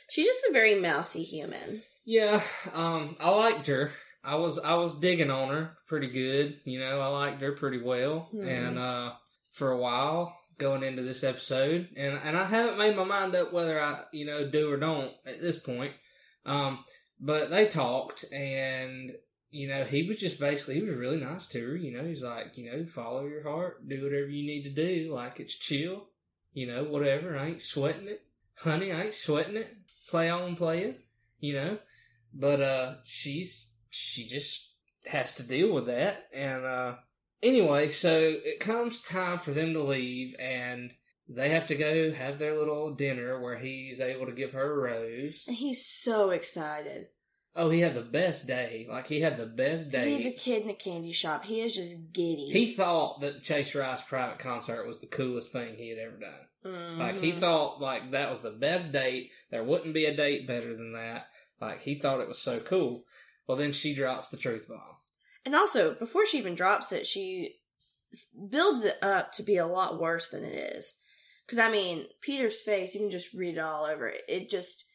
She's 0.10 0.25
just 0.27 0.45
a 0.50 0.53
very 0.53 0.75
mousy 0.75 1.24
human. 1.24 1.81
yeah. 2.05 2.41
Um, 2.74 3.15
I 3.19 3.29
liked 3.29 3.67
her. 3.67 3.91
I 4.24 4.36
was 4.36 4.60
I 4.60 4.75
was 4.75 5.00
digging 5.00 5.31
on 5.31 5.50
her 5.50 5.77
pretty 5.88 6.10
good. 6.10 6.60
You 6.65 6.79
know, 6.79 7.00
I 7.01 7.07
liked 7.07 7.41
her 7.41 7.53
pretty 7.53 7.81
well, 7.81 8.29
Mhm. 8.33 8.48
and 8.48 8.77
uh, 8.79 9.13
for 9.51 9.71
a 9.71 9.77
while 9.77 10.38
going 10.60 10.83
into 10.83 11.01
this 11.01 11.24
episode, 11.24 11.89
and 11.98 12.19
and 12.24 12.38
I 12.38 12.45
haven't 12.45 12.77
made 12.77 12.95
my 12.95 13.03
mind 13.03 13.36
up 13.36 13.51
whether 13.51 13.81
I 13.81 14.03
you 14.13 14.25
know 14.27 14.48
do 14.50 14.71
or 14.71 14.77
don't 14.77 15.12
at 15.25 15.41
this 15.41 15.57
point. 15.57 15.93
Um, 16.45 16.83
but 17.19 17.50
they 17.50 17.67
talked, 17.67 18.25
and 18.31 19.12
you 19.50 19.67
know 19.67 19.83
he 19.83 20.07
was 20.07 20.17
just 20.19 20.39
basically 20.39 20.75
he 20.75 20.81
was 20.83 20.95
really 20.95 21.19
nice 21.19 21.48
to 21.48 21.60
her. 21.69 21.75
You 21.75 21.98
know, 21.98 22.05
he's 22.05 22.24
like 22.24 22.55
you 22.57 22.71
know 22.71 22.86
follow 22.86 23.25
your 23.25 23.43
heart, 23.43 23.88
do 23.88 24.03
whatever 24.03 24.27
you 24.27 24.45
need 24.45 24.63
to 24.63 24.69
do. 24.69 25.12
Like 25.13 25.39
it's 25.39 25.55
chill. 25.57 26.05
You 26.53 26.67
know, 26.67 26.84
whatever. 26.84 27.38
I 27.38 27.48
ain't 27.48 27.62
sweating 27.62 28.08
it, 28.08 28.22
honey. 28.55 28.91
I 28.91 29.03
ain't 29.03 29.13
sweating 29.13 29.55
it. 29.55 29.67
Play 30.10 30.29
on, 30.29 30.55
play. 30.55 30.98
You 31.39 31.53
know, 31.53 31.77
but 32.34 32.62
uh, 32.62 32.96
she's 33.03 33.67
she 33.89 34.27
just 34.27 34.70
has 35.05 35.34
to 35.36 35.43
deal 35.43 35.74
with 35.74 35.88
that, 35.88 36.27
and 36.34 36.65
uh, 36.65 36.96
anyway, 37.41 37.89
so 37.89 38.36
it 38.43 38.60
comes 38.60 39.01
time 39.01 39.39
for 39.39 39.51
them 39.51 39.74
to 39.74 39.81
leave, 39.81 40.36
and 40.39 40.93
they 41.27 41.50
have 41.50 41.67
to 41.67 41.75
go 41.75 42.12
have 42.12 42.38
their 42.38 42.58
little 42.58 42.93
dinner 42.93 43.39
where 43.39 43.58
he's 43.58 44.01
able 44.01 44.25
to 44.25 44.31
give 44.31 44.53
her 44.53 44.74
a 44.74 44.91
rose. 44.91 45.46
And 45.48 45.55
he's 45.55 45.86
so 45.86 46.29
excited. 46.29 47.08
Oh, 47.55 47.70
he 47.70 47.81
had 47.81 47.96
the 47.96 48.01
best 48.01 48.48
day. 48.48 48.88
Like 48.89 49.08
he 49.08 49.20
had 49.20 49.38
the 49.38 49.46
best 49.46 49.91
day. 49.91 50.12
He's 50.12 50.25
a 50.25 50.31
kid 50.31 50.63
in 50.63 50.70
a 50.70 50.74
candy 50.74 51.12
shop. 51.12 51.43
He 51.43 51.62
is 51.62 51.75
just 51.75 51.96
giddy. 52.13 52.50
He 52.50 52.74
thought 52.74 53.22
that 53.22 53.43
Chase 53.43 53.75
Rice 53.75 54.03
private 54.03 54.39
concert 54.39 54.88
was 54.88 55.00
the 55.00 55.08
coolest 55.08 55.51
thing 55.51 55.75
he 55.75 55.89
had 55.89 56.00
ever 56.00 56.17
done. 56.17 56.74
Mhm. 56.74 56.98
Like 56.98 57.20
he 57.20 57.31
thought 57.34 57.81
like 57.81 58.12
that 58.12 58.31
was 58.31 58.41
the 58.41 58.51
best 58.51 58.91
date. 58.91 59.31
There 59.50 59.63
wouldn't 59.63 59.93
be 59.93 60.05
a 60.05 60.15
date 60.15 60.48
better 60.48 60.75
than 60.75 60.93
that. 60.93 61.27
Like 61.60 61.81
he 61.81 61.96
thought 61.96 62.22
it 62.22 62.27
was 62.27 62.39
so 62.39 62.60
cool. 62.60 63.03
Well, 63.48 63.58
then 63.58 63.74
she 63.74 63.93
drops 63.93 64.29
the 64.29 64.38
truth 64.38 64.67
bomb. 64.70 64.98
And 65.43 65.55
also, 65.55 65.96
before 65.96 66.25
she 66.25 66.38
even 66.38 66.55
drops 66.55 66.91
it, 66.91 67.08
she 67.08 67.58
builds 68.50 68.84
it 68.84 68.98
up 69.01 69.34
to 69.34 69.43
be 69.43 69.58
a 69.58 69.65
lot 69.65 70.00
worse 70.00 70.29
than 70.29 70.43
it 70.43 70.75
is. 70.75 70.93
Because, 71.46 71.60
I 71.60 71.72
mean, 71.72 72.05
Peter's 72.22 72.62
face, 72.62 72.93
you 72.93 73.01
can 73.01 73.10
just 73.10 73.34
read 73.34 73.58
it 73.58 73.60
all 73.60 73.86
over 73.86 74.08
it. 74.08 74.22
It 74.29 74.50
just, 74.50 74.86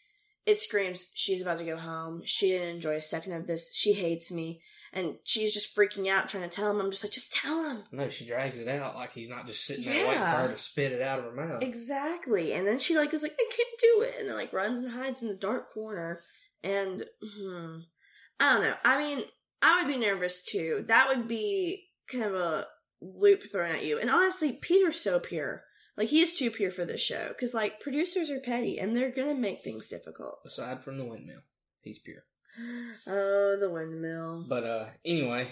it 0.47 0.59
screams, 0.59 1.07
she's 1.15 1.43
about 1.43 1.59
to 1.59 1.65
go 1.65 1.77
home. 1.77 2.23
She 2.25 2.51
didn't 2.51 2.77
enjoy 2.77 2.95
a 2.95 3.03
second 3.03 3.33
of 3.33 3.47
this. 3.47 3.71
She 3.75 3.93
hates 3.93 4.31
me. 4.31 4.63
And 4.93 5.19
she's 5.25 5.53
just 5.53 5.77
freaking 5.77 6.09
out, 6.09 6.29
trying 6.29 6.45
to 6.45 6.49
tell 6.49 6.71
him. 6.71 6.81
I'm 6.81 6.91
just 6.91 7.05
like, 7.05 7.13
just 7.13 7.33
tell 7.33 7.69
him. 7.69 7.83
No, 7.93 8.09
she 8.09 8.25
drags 8.25 8.61
it 8.61 8.69
out 8.69 8.95
like 8.95 9.13
he's 9.13 9.29
not 9.29 9.47
just 9.47 9.67
sitting 9.67 9.85
there 9.85 10.07
waiting 10.07 10.23
for 10.23 10.29
her 10.29 10.53
to 10.53 10.59
spit 10.59 10.93
it 10.93 11.03
out 11.03 11.19
of 11.19 11.27
her 11.27 11.33
mouth. 11.33 11.63
Exactly. 11.63 12.55
And 12.55 12.67
then 12.67 12.79
she, 12.79 12.97
like, 12.97 13.13
was 13.13 13.23
like, 13.23 13.37
I 13.39 13.51
can't 13.51 13.69
do 13.79 14.03
it. 14.03 14.15
And 14.19 14.29
then, 14.29 14.37
like, 14.37 14.55
runs 14.55 14.79
and 14.79 14.91
hides 14.91 15.21
in 15.23 15.29
the 15.29 15.35
dark 15.35 15.75
corner. 15.75 16.23
And, 16.63 17.05
hmm, 17.21 17.79
I 18.41 18.55
don't 18.55 18.63
know. 18.63 18.75
I 18.85 18.99
mean, 18.99 19.25
I 19.61 19.83
would 19.83 19.93
be 19.93 19.99
nervous 19.99 20.43
too. 20.43 20.85
That 20.89 21.09
would 21.09 21.29
be 21.29 21.85
kind 22.11 22.25
of 22.25 22.35
a 22.35 22.67
loop 23.03 23.43
thrown 23.51 23.73
at 23.73 23.85
you. 23.85 23.99
And 23.99 24.09
honestly, 24.09 24.53
Peter's 24.53 25.01
so 25.01 25.19
pure. 25.19 25.65
Like, 25.97 26.09
he 26.09 26.21
is 26.21 26.33
too 26.33 26.51
pure 26.51 26.71
for 26.71 26.85
this 26.85 27.01
show. 27.01 27.29
Because, 27.29 27.55
like, 27.55 27.81
producers 27.81 28.31
are 28.31 28.41
petty 28.41 28.79
and 28.79 28.95
they're 28.95 29.11
going 29.11 29.35
to 29.35 29.41
make 29.41 29.63
things 29.63 29.89
difficult. 29.89 30.41
Aside 30.45 30.83
from 30.83 30.99
the 30.99 31.05
windmill, 31.05 31.41
he's 31.83 31.99
pure. 31.99 32.25
Oh, 33.07 33.57
the 33.61 33.71
windmill. 33.71 34.47
But 34.49 34.65
uh, 34.65 34.87
anyway, 35.05 35.49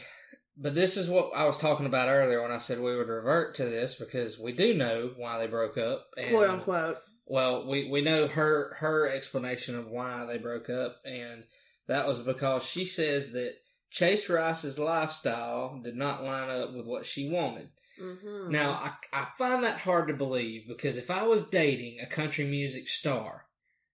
but 0.56 0.74
this 0.74 0.96
is 0.96 1.08
what 1.08 1.32
I 1.34 1.44
was 1.44 1.58
talking 1.58 1.86
about 1.86 2.08
earlier 2.08 2.42
when 2.42 2.52
I 2.52 2.58
said 2.58 2.80
we 2.80 2.96
would 2.96 3.08
revert 3.08 3.56
to 3.56 3.64
this 3.64 3.94
because 3.94 4.38
we 4.38 4.52
do 4.52 4.74
know 4.74 5.12
why 5.16 5.38
they 5.38 5.46
broke 5.46 5.76
up. 5.78 6.06
And, 6.16 6.30
Quote 6.30 6.50
unquote. 6.50 6.98
Well, 7.26 7.66
we 7.66 7.90
we 7.90 8.02
know 8.02 8.26
her 8.26 8.74
her 8.78 9.08
explanation 9.08 9.76
of 9.76 9.88
why 9.88 10.26
they 10.26 10.38
broke 10.38 10.68
up, 10.68 10.96
and 11.04 11.44
that 11.88 12.06
was 12.06 12.20
because 12.20 12.64
she 12.64 12.84
says 12.84 13.32
that 13.32 13.54
Chase 13.90 14.28
Rice's 14.28 14.78
lifestyle 14.78 15.80
did 15.82 15.96
not 15.96 16.22
line 16.22 16.50
up 16.50 16.74
with 16.74 16.86
what 16.86 17.06
she 17.06 17.30
wanted. 17.30 17.68
Mm-hmm. 18.00 18.50
Now, 18.50 18.72
I, 18.72 18.92
I 19.12 19.28
find 19.38 19.64
that 19.64 19.80
hard 19.80 20.08
to 20.08 20.14
believe 20.14 20.66
because 20.68 20.96
if 20.96 21.10
I 21.10 21.22
was 21.24 21.42
dating 21.42 21.98
a 22.00 22.06
country 22.06 22.44
music 22.44 22.88
star, 22.88 23.46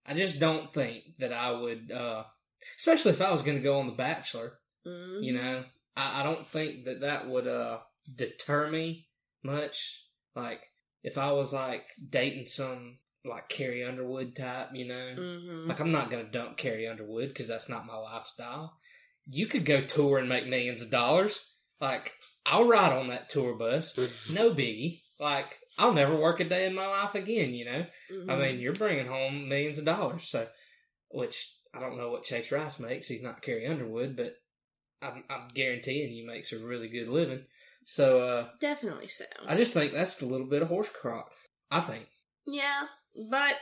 I 0.06 0.14
just 0.14 0.40
don't 0.40 0.72
think 0.72 1.04
that 1.18 1.32
I 1.32 1.52
would, 1.52 1.92
uh, 1.92 2.24
especially 2.78 3.12
if 3.12 3.22
I 3.22 3.30
was 3.30 3.42
going 3.42 3.56
to 3.56 3.62
go 3.62 3.78
on 3.78 3.86
The 3.86 3.92
Bachelor, 3.92 4.58
mm-hmm. 4.86 5.22
you 5.22 5.34
know, 5.34 5.64
I, 5.96 6.20
I 6.20 6.22
don't 6.22 6.48
think 6.48 6.86
that 6.86 7.00
that 7.02 7.28
would 7.28 7.46
uh, 7.46 7.78
deter 8.14 8.70
me 8.70 9.08
much. 9.42 10.04
Like, 10.34 10.60
if 11.02 11.18
I 11.18 11.32
was 11.32 11.52
like 11.52 11.86
dating 12.08 12.46
some 12.46 12.98
like 13.24 13.48
Carrie 13.48 13.84
Underwood 13.84 14.34
type, 14.36 14.68
you 14.72 14.88
know, 14.88 15.14
Mm-hmm. 15.18 15.68
like 15.68 15.80
I'm 15.80 15.92
not 15.92 16.10
going 16.10 16.24
to 16.24 16.30
dump 16.30 16.56
Carrie 16.56 16.88
Underwood 16.88 17.28
because 17.28 17.48
that's 17.48 17.68
not 17.68 17.86
my 17.86 17.96
lifestyle. 17.96 18.74
You 19.28 19.46
could 19.46 19.64
go 19.64 19.82
tour 19.82 20.18
and 20.18 20.28
make 20.28 20.46
millions 20.46 20.82
of 20.82 20.90
dollars. 20.90 21.38
Like, 21.80 22.12
I'll 22.50 22.68
ride 22.68 22.92
on 22.92 23.08
that 23.08 23.30
tour 23.30 23.54
bus. 23.54 23.96
No 24.30 24.50
biggie. 24.50 25.02
Like, 25.18 25.56
I'll 25.78 25.92
never 25.92 26.16
work 26.16 26.40
a 26.40 26.44
day 26.44 26.66
in 26.66 26.74
my 26.74 26.86
life 26.86 27.14
again, 27.14 27.54
you 27.54 27.64
know? 27.64 27.86
I 28.28 28.36
mean, 28.36 28.58
you're 28.58 28.72
bringing 28.72 29.06
home 29.06 29.48
millions 29.48 29.78
of 29.78 29.84
dollars. 29.84 30.28
So, 30.28 30.46
which 31.10 31.54
I 31.74 31.80
don't 31.80 31.96
know 31.96 32.10
what 32.10 32.24
Chase 32.24 32.50
Rice 32.50 32.78
makes. 32.78 33.06
He's 33.06 33.22
not 33.22 33.42
Carrie 33.42 33.66
Underwood, 33.66 34.16
but 34.16 34.34
I'm, 35.00 35.24
I'm 35.30 35.48
guaranteeing 35.54 36.10
he 36.10 36.24
makes 36.26 36.52
a 36.52 36.58
really 36.58 36.88
good 36.88 37.08
living. 37.08 37.44
So, 37.84 38.20
uh, 38.20 38.48
definitely 38.60 39.08
so. 39.08 39.24
I 39.46 39.56
just 39.56 39.72
think 39.72 39.92
that's 39.92 40.20
a 40.20 40.26
little 40.26 40.46
bit 40.46 40.62
of 40.62 40.68
horse 40.68 40.90
crock. 40.90 41.30
I 41.70 41.80
think. 41.80 42.08
Yeah, 42.46 42.86
but 43.30 43.56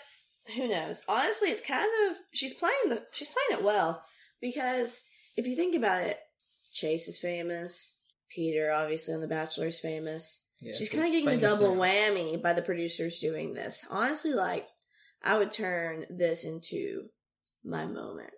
who 0.57 0.69
knows? 0.69 1.03
Honestly, 1.09 1.51
it's 1.51 1.67
kind 1.67 1.91
of 2.11 2.17
she's 2.33 2.55
playing 2.55 2.89
the 2.89 3.03
she's 3.13 3.29
playing 3.29 3.61
it 3.61 3.65
well 3.65 4.03
because 4.41 5.03
if 5.37 5.47
you 5.47 5.55
think 5.55 5.75
about 5.75 6.05
it, 6.05 6.19
Chase 6.73 7.07
is 7.09 7.19
famous. 7.19 7.98
Peter, 8.31 8.71
obviously, 8.71 9.15
on 9.15 9.21
The 9.21 9.29
Bachelor 9.29 9.67
is 9.69 9.81
famous. 9.81 10.45
Yeah, 10.61 10.73
she's 10.77 10.91
kind 10.91 11.05
of 11.05 11.13
getting 11.13 11.29
the 11.29 11.37
double 11.47 11.75
now. 11.75 11.83
whammy 11.83 12.41
by 12.43 12.53
the 12.53 12.63
producers 12.63 13.21
doing 13.21 13.55
this. 13.55 13.87
Honestly, 13.91 14.33
like 14.35 14.67
I 15.23 15.39
would 15.39 15.53
turn 15.53 16.05
this 16.11 16.45
into 16.45 17.11
my 17.65 17.87
moment 17.87 18.33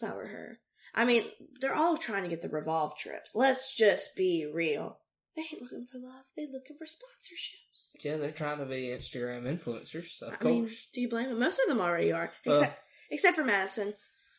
if 0.00 0.08
I 0.08 0.14
were 0.14 0.26
her. 0.28 0.60
I 0.94 1.04
mean, 1.04 1.24
they're 1.60 1.74
all 1.74 1.96
trying 1.96 2.22
to 2.22 2.28
get 2.28 2.42
the 2.42 2.48
revolve 2.48 2.96
trips. 2.96 3.34
Let's 3.34 3.74
just 3.74 4.14
be 4.16 4.48
real. 4.52 4.98
They 5.36 5.42
ain't 5.52 5.62
looking 5.62 5.86
for 5.90 5.98
love. 5.98 6.24
They 6.36 6.46
looking 6.46 6.76
for 6.76 6.84
sponsorships. 6.86 7.92
Yeah, 8.04 8.16
they're 8.16 8.30
trying 8.32 8.58
to 8.58 8.66
be 8.66 8.86
Instagram 8.96 9.42
influencers, 9.44 10.20
of 10.22 10.32
I 10.34 10.36
course. 10.36 10.44
mean, 10.44 10.70
do 10.94 11.00
you 11.00 11.08
blame 11.08 11.28
them? 11.28 11.38
Most 11.38 11.60
of 11.60 11.68
them 11.68 11.80
already 11.80 12.12
are, 12.12 12.32
except 12.44 12.80
except 13.10 13.36
for 13.36 13.44
Madison. 13.44 13.94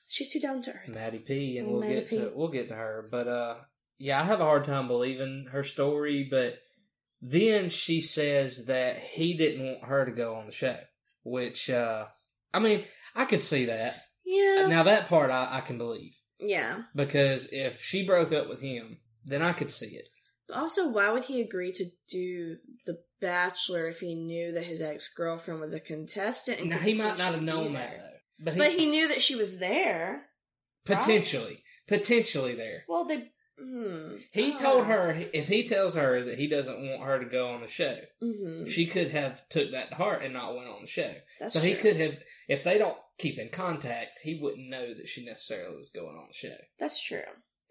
She's 0.08 0.32
too 0.32 0.40
down 0.40 0.62
to 0.64 0.72
earth. 0.72 0.88
Maddie 0.90 1.20
P, 1.20 1.58
and 1.58 1.68
Oh, 1.68 1.72
we'll 1.74 1.82
Maddie 1.82 1.96
get 1.96 2.10
P. 2.10 2.18
to 2.18 2.32
we'll 2.34 2.48
get 2.50 2.68
to 2.70 2.76
her. 2.76 3.08
But 3.12 3.28
uh, 3.28 3.56
yeah, 4.00 4.20
I 4.22 4.26
have 4.26 4.40
a 4.40 4.46
hard 4.46 4.66
time 4.66 4.88
believing 4.88 5.48
her 5.52 5.64
story. 5.64 6.28
But 6.30 6.56
then 7.22 7.70
she 7.70 8.02
says 8.02 8.66
that 8.66 8.98
he 8.98 9.36
didn't 9.38 9.66
want 9.66 9.84
her 9.86 10.06
to 10.06 10.12
go 10.12 10.36
on 10.36 10.46
the 10.48 10.52
show, 10.52 10.78
which 11.24 11.70
uh, 11.70 12.06
I 12.54 12.60
mean, 12.60 12.86
I 13.16 13.26
could 13.26 13.44
see 13.44 13.66
that. 13.66 13.96
Yeah, 14.26 14.68
Now 14.68 14.84
that 14.84 15.08
part 15.08 15.32
I, 15.32 15.58
I 15.58 15.62
can 15.62 15.78
believe 15.80 16.14
yeah. 16.40 16.84
because 16.96 17.48
if 17.52 17.82
she 17.82 18.06
broke 18.06 18.32
up 18.32 18.48
with 18.48 18.62
him, 18.62 19.00
then 19.26 19.42
I 19.42 19.54
could 19.54 19.72
see 19.72 19.88
it. 19.88 20.06
But 20.48 20.58
also, 20.58 20.88
why 20.88 21.10
would 21.12 21.24
he 21.24 21.42
agree 21.42 21.72
to 21.74 21.86
do 22.12 22.58
The 22.86 23.00
Bachelor 23.22 23.88
if 23.88 24.00
he 24.00 24.14
knew 24.16 24.52
that 24.54 24.64
his 24.64 24.82
ex 24.82 25.12
girlfriend 25.14 25.62
was 25.62 25.74
a 25.74 25.80
contestant? 25.80 26.62
And 26.62 26.70
Now 26.70 26.78
he 26.78 26.94
might 26.94 27.18
not 27.18 27.34
have 27.34 27.42
known 27.42 27.74
that 27.74 27.98
though, 27.98 28.46
but 28.46 28.54
he, 28.54 28.60
But 28.60 28.72
he 28.72 28.90
knew 28.90 29.08
that 29.10 29.22
she 29.22 29.36
was 29.36 29.58
there. 29.60 30.26
right? 30.88 31.00
potentially, 31.00 31.64
potentially 31.88 32.56
there. 32.56 32.84
Well, 32.88 33.06
they. 33.06 33.32
Hmm. 33.62 34.16
He 34.32 34.58
told 34.58 34.86
her 34.86 35.16
if 35.34 35.48
he 35.48 35.68
tells 35.68 35.96
her 35.96 36.24
that 36.24 36.38
he 36.38 36.48
doesn't 36.48 36.80
want 36.90 37.04
her 37.04 37.20
to 37.20 37.26
go 37.26 37.50
on 37.50 37.62
the 37.62 37.68
show, 37.68 37.98
Mm-hmm. 38.24 38.70
she 38.70 38.86
could 38.86 39.12
have 39.12 39.48
took 39.50 39.72
that 39.72 39.90
to 39.90 39.96
heart 39.96 40.24
and 40.24 40.34
not 40.34 40.56
went 40.56 40.70
on 40.70 40.82
the 40.82 40.88
show. 40.88 41.14
That's 41.40 41.54
so 41.54 41.60
true. 41.60 41.70
he 41.70 41.76
could 41.76 41.96
have, 41.98 42.16
if 42.48 42.64
they 42.64 42.78
don't 42.78 42.98
keep 43.18 43.38
in 43.38 43.50
contact, 43.50 44.20
he 44.24 44.40
wouldn't 44.42 44.70
know 44.70 44.94
that 44.94 45.08
she 45.08 45.26
necessarily 45.26 45.78
was 45.78 45.90
going 45.90 46.16
on 46.16 46.28
the 46.28 46.34
show. 46.34 46.56
That's 46.80 47.02
true. 47.04 47.22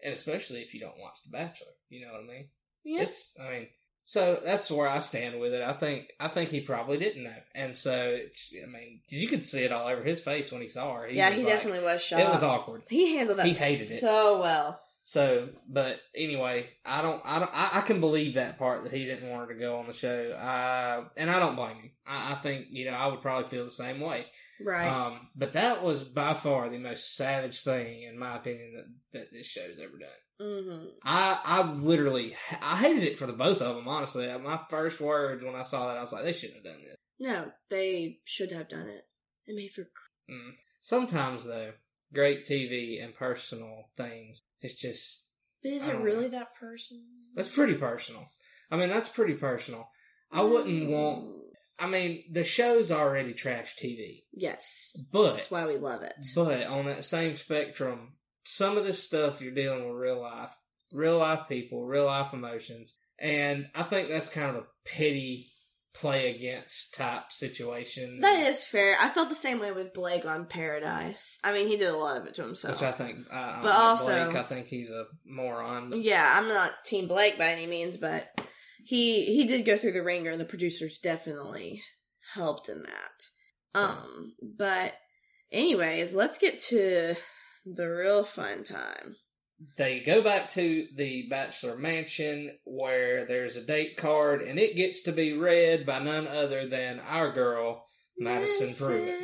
And 0.03 0.13
especially 0.13 0.61
if 0.61 0.73
you 0.73 0.79
don't 0.79 0.99
watch 0.99 1.17
The 1.23 1.31
Bachelor, 1.31 1.67
you 1.89 2.05
know 2.05 2.13
what 2.13 2.21
I 2.23 2.27
mean? 2.27 2.47
Yeah. 2.85 3.01
It's, 3.03 3.31
I 3.39 3.49
mean, 3.51 3.67
so 4.05 4.39
that's 4.43 4.71
where 4.71 4.87
I 4.87 4.99
stand 4.99 5.39
with 5.39 5.53
it. 5.53 5.61
I 5.61 5.73
think, 5.73 6.09
I 6.19 6.29
think 6.29 6.49
he 6.49 6.61
probably 6.61 6.97
didn't 6.97 7.23
know, 7.25 7.35
and 7.53 7.75
so 7.77 8.15
it's, 8.17 8.51
I 8.63 8.65
mean, 8.65 9.01
you 9.09 9.27
could 9.27 9.45
see 9.45 9.59
it 9.59 9.71
all 9.71 9.87
over 9.87 10.01
his 10.03 10.21
face 10.21 10.51
when 10.51 10.61
he 10.61 10.67
saw 10.67 10.95
her. 10.95 11.07
He 11.07 11.17
yeah, 11.17 11.29
he 11.31 11.43
like- 11.43 11.53
definitely 11.53 11.83
was 11.83 12.01
shocked. 12.03 12.23
It 12.23 12.29
was 12.31 12.41
awkward. 12.43 12.83
He 12.89 13.17
handled 13.17 13.37
that 13.39 13.45
He 13.45 13.53
hated 13.53 13.81
it. 13.81 13.99
so 13.99 14.39
well. 14.41 14.81
So, 15.09 15.49
but 15.67 15.99
anyway, 16.15 16.67
I 16.85 17.01
don't, 17.01 17.19
I 17.25 17.39
don't, 17.39 17.49
I, 17.51 17.79
I 17.79 17.81
can 17.81 17.99
believe 17.99 18.35
that 18.35 18.59
part 18.59 18.83
that 18.83 18.93
he 18.93 19.05
didn't 19.05 19.27
want 19.27 19.47
her 19.47 19.55
to 19.55 19.59
go 19.59 19.77
on 19.77 19.87
the 19.87 19.93
show. 19.93 20.29
Uh, 20.33 21.05
and 21.17 21.31
I 21.31 21.39
don't 21.39 21.55
blame 21.55 21.77
him. 21.77 21.91
I, 22.05 22.33
I 22.33 22.35
think 22.35 22.67
you 22.69 22.85
know 22.85 22.95
I 22.95 23.07
would 23.07 23.23
probably 23.23 23.49
feel 23.49 23.65
the 23.65 23.71
same 23.71 24.01
way. 24.01 24.27
Right. 24.63 24.85
Um, 24.85 25.29
but 25.35 25.53
that 25.53 25.81
was 25.81 26.03
by 26.03 26.35
far 26.35 26.69
the 26.69 26.77
most 26.77 27.15
savage 27.15 27.63
thing, 27.63 28.03
in 28.03 28.19
my 28.19 28.35
opinion, 28.35 28.71
that, 28.75 28.85
that 29.19 29.31
this 29.31 29.47
show's 29.47 29.79
ever 29.81 29.97
done. 29.97 30.47
mm-hmm. 30.47 30.85
I, 31.03 31.39
I 31.43 31.71
literally, 31.71 32.35
I 32.61 32.77
hated 32.77 33.01
it 33.01 33.17
for 33.17 33.25
the 33.25 33.33
both 33.33 33.63
of 33.63 33.77
them. 33.77 33.87
Honestly, 33.87 34.27
my 34.37 34.59
first 34.69 35.01
words 35.01 35.43
when 35.43 35.55
I 35.55 35.63
saw 35.63 35.87
that, 35.87 35.97
I 35.97 36.01
was 36.01 36.13
like, 36.13 36.23
they 36.23 36.33
shouldn't 36.33 36.63
have 36.63 36.75
done 36.75 36.83
this. 36.83 36.95
No, 37.19 37.51
they 37.71 38.19
should 38.25 38.51
have 38.51 38.69
done 38.69 38.87
it. 38.87 39.07
It 39.47 39.55
made 39.55 39.71
for. 39.71 39.89
Mm. 40.29 40.51
Sometimes 40.81 41.45
though, 41.45 41.71
great 42.13 42.45
TV 42.45 43.03
and 43.03 43.13
personal 43.15 43.85
things, 43.97 44.39
it's 44.61 44.75
just 44.75 45.25
But 45.63 45.71
is 45.73 45.87
it 45.87 45.97
really 45.97 46.23
know. 46.29 46.39
that 46.39 46.55
personal? 46.59 47.03
that's 47.35 47.49
pretty 47.49 47.75
personal. 47.75 48.25
I 48.71 48.75
mean, 48.77 48.89
that's 48.89 49.09
pretty 49.09 49.33
personal. 49.35 49.89
I 50.31 50.41
wouldn't 50.43 50.89
want. 50.89 51.35
I 51.79 51.87
mean, 51.87 52.25
the 52.31 52.43
show's 52.43 52.91
already 52.91 53.33
trash 53.33 53.75
TV, 53.77 54.23
Yes, 54.33 54.95
but 55.11 55.35
that's 55.35 55.49
why 55.51 55.65
we 55.65 55.77
love 55.77 56.01
it. 56.03 56.13
but 56.35 56.65
on 56.67 56.85
that 56.85 57.05
same 57.05 57.35
spectrum, 57.37 58.13
some 58.43 58.77
of 58.77 58.83
this 58.83 59.01
stuff 59.01 59.41
you're 59.41 59.53
dealing 59.53 59.87
with 59.87 59.95
real 59.97 60.19
life, 60.21 60.53
real 60.91 61.19
life 61.19 61.47
people, 61.47 61.85
real 61.85 62.05
life 62.05 62.33
emotions, 62.33 62.95
and 63.17 63.67
I 63.73 63.83
think 63.83 64.09
that's 64.09 64.27
kind 64.29 64.49
of 64.49 64.63
a 64.63 64.67
petty 64.85 65.47
play 65.93 66.33
against 66.35 66.93
type 66.93 67.31
situation. 67.31 68.19
That 68.21 68.47
is 68.47 68.65
fair. 68.65 68.95
I 68.99 69.09
felt 69.09 69.29
the 69.29 69.35
same 69.35 69.59
way 69.59 69.71
with 69.71 69.93
Blake 69.93 70.25
on 70.25 70.45
Paradise. 70.45 71.39
I 71.43 71.51
mean, 71.53 71.67
he 71.67 71.77
did 71.77 71.89
a 71.89 71.97
lot 71.97 72.17
of 72.21 72.27
it 72.27 72.35
to 72.35 72.43
himself. 72.43 72.75
which 72.75 72.83
I 72.87 72.91
think. 72.91 73.17
I, 73.31 73.37
I 73.37 73.59
But 73.61 73.71
also- 73.75 74.25
Blake, 74.29 74.37
I 74.37 74.43
think 74.47 74.67
he's 74.67 74.91
a 74.91 75.05
moron. 75.25 75.93
yeah, 76.01 76.33
I'm 76.35 76.47
not 76.47 76.71
Team 76.85 77.07
Blake 77.07 77.37
by 77.37 77.47
any 77.47 77.67
means, 77.67 77.97
but 77.97 78.29
he 78.83 79.25
he 79.25 79.45
did 79.45 79.65
go 79.65 79.77
through 79.77 79.91
the 79.93 80.03
ringer, 80.03 80.31
and 80.31 80.39
the 80.39 80.45
producers 80.45 80.99
definitely 80.99 81.81
helped 82.33 82.69
in 82.69 82.83
that. 82.83 83.79
Um, 83.79 84.33
but 84.57 84.93
anyways, 85.51 86.13
let's 86.15 86.37
get 86.37 86.59
to 86.69 87.15
the 87.65 87.87
real 87.89 88.23
fun 88.23 88.63
time. 88.63 89.15
They 89.75 89.99
go 89.99 90.21
back 90.21 90.51
to 90.51 90.87
the 90.95 91.27
bachelor 91.29 91.77
mansion 91.77 92.57
where 92.63 93.25
there's 93.25 93.57
a 93.57 93.61
date 93.61 93.97
card, 93.97 94.41
and 94.41 94.57
it 94.57 94.75
gets 94.75 95.01
to 95.03 95.11
be 95.11 95.33
read 95.33 95.85
by 95.85 95.99
none 95.99 96.27
other 96.27 96.65
than 96.65 96.99
our 96.99 97.31
girl 97.31 97.85
Madison 98.17 98.87
Prewett. 98.87 99.21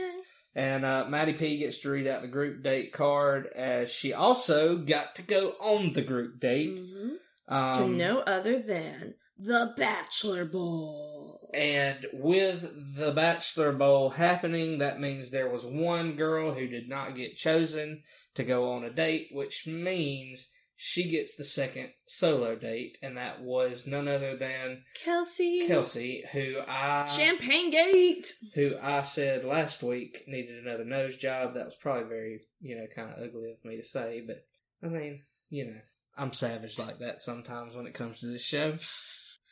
And 0.56 0.86
uh, 0.86 1.06
Maddie 1.10 1.34
P 1.34 1.58
gets 1.58 1.80
to 1.80 1.90
read 1.90 2.08
out 2.08 2.22
the 2.22 2.30
group 2.30 2.64
date 2.64 2.94
card 2.94 3.48
as 3.48 3.90
she 3.90 4.14
also 4.14 4.78
got 4.78 5.16
to 5.16 5.22
go 5.22 5.50
on 5.60 5.94
the 5.94 6.02
group 6.02 6.40
date. 6.40 6.80
Mhm. 6.80 7.16
Um, 7.48 7.78
to 7.78 7.88
no 7.88 8.20
other 8.22 8.60
than 8.60 9.16
the 9.38 9.74
Bachelor 9.78 10.46
Bowl. 10.46 11.50
And 11.54 12.06
with 12.14 12.96
the 12.96 13.12
Bachelor 13.12 13.72
Bowl 13.74 14.10
happening, 14.10 14.80
that 14.80 15.00
means 15.00 15.30
there 15.30 15.50
was 15.50 15.66
one 15.66 16.16
girl 16.16 16.54
who 16.54 16.68
did 16.68 16.90
not 16.90 17.16
get 17.16 17.36
chosen 17.36 18.04
to 18.36 18.44
go 18.44 18.72
on 18.72 18.84
a 18.84 18.90
date, 18.90 19.28
which 19.32 19.66
means 19.68 20.50
she 20.78 21.10
gets 21.10 21.36
the 21.36 21.44
second 21.44 21.90
solo 22.06 22.56
date, 22.56 22.98
and 23.02 23.16
that 23.16 23.42
was 23.42 23.88
none 23.88 24.10
other 24.10 24.36
than 24.36 24.84
Kelsey. 25.04 25.68
Kelsey, 25.68 26.26
who 26.34 26.58
I 26.68 27.08
Champagne 27.08 27.72
Gate. 27.72 28.34
who 28.56 28.76
I 28.82 29.02
said 29.04 29.46
last 29.46 29.82
week 29.82 30.24
needed 30.28 30.64
another 30.66 30.84
nose 30.84 31.16
job. 31.16 31.54
That 31.54 31.66
was 31.66 31.76
probably 31.76 32.10
very, 32.10 32.42
you 32.60 32.76
know, 32.76 32.88
kind 32.94 33.10
of 33.10 33.24
ugly 33.24 33.52
of 33.52 33.64
me 33.64 33.78
to 33.78 33.84
say, 33.84 34.22
but 34.26 34.46
I 34.84 34.88
mean, 34.88 35.24
you 35.50 35.66
know, 35.66 35.80
I'm 36.18 36.34
savage 36.34 36.78
like 36.78 37.00
that 37.00 37.22
sometimes 37.22 37.74
when 37.74 37.88
it 37.88 37.94
comes 37.94 38.20
to 38.20 38.28
this 38.28 38.42
show. 38.42 38.76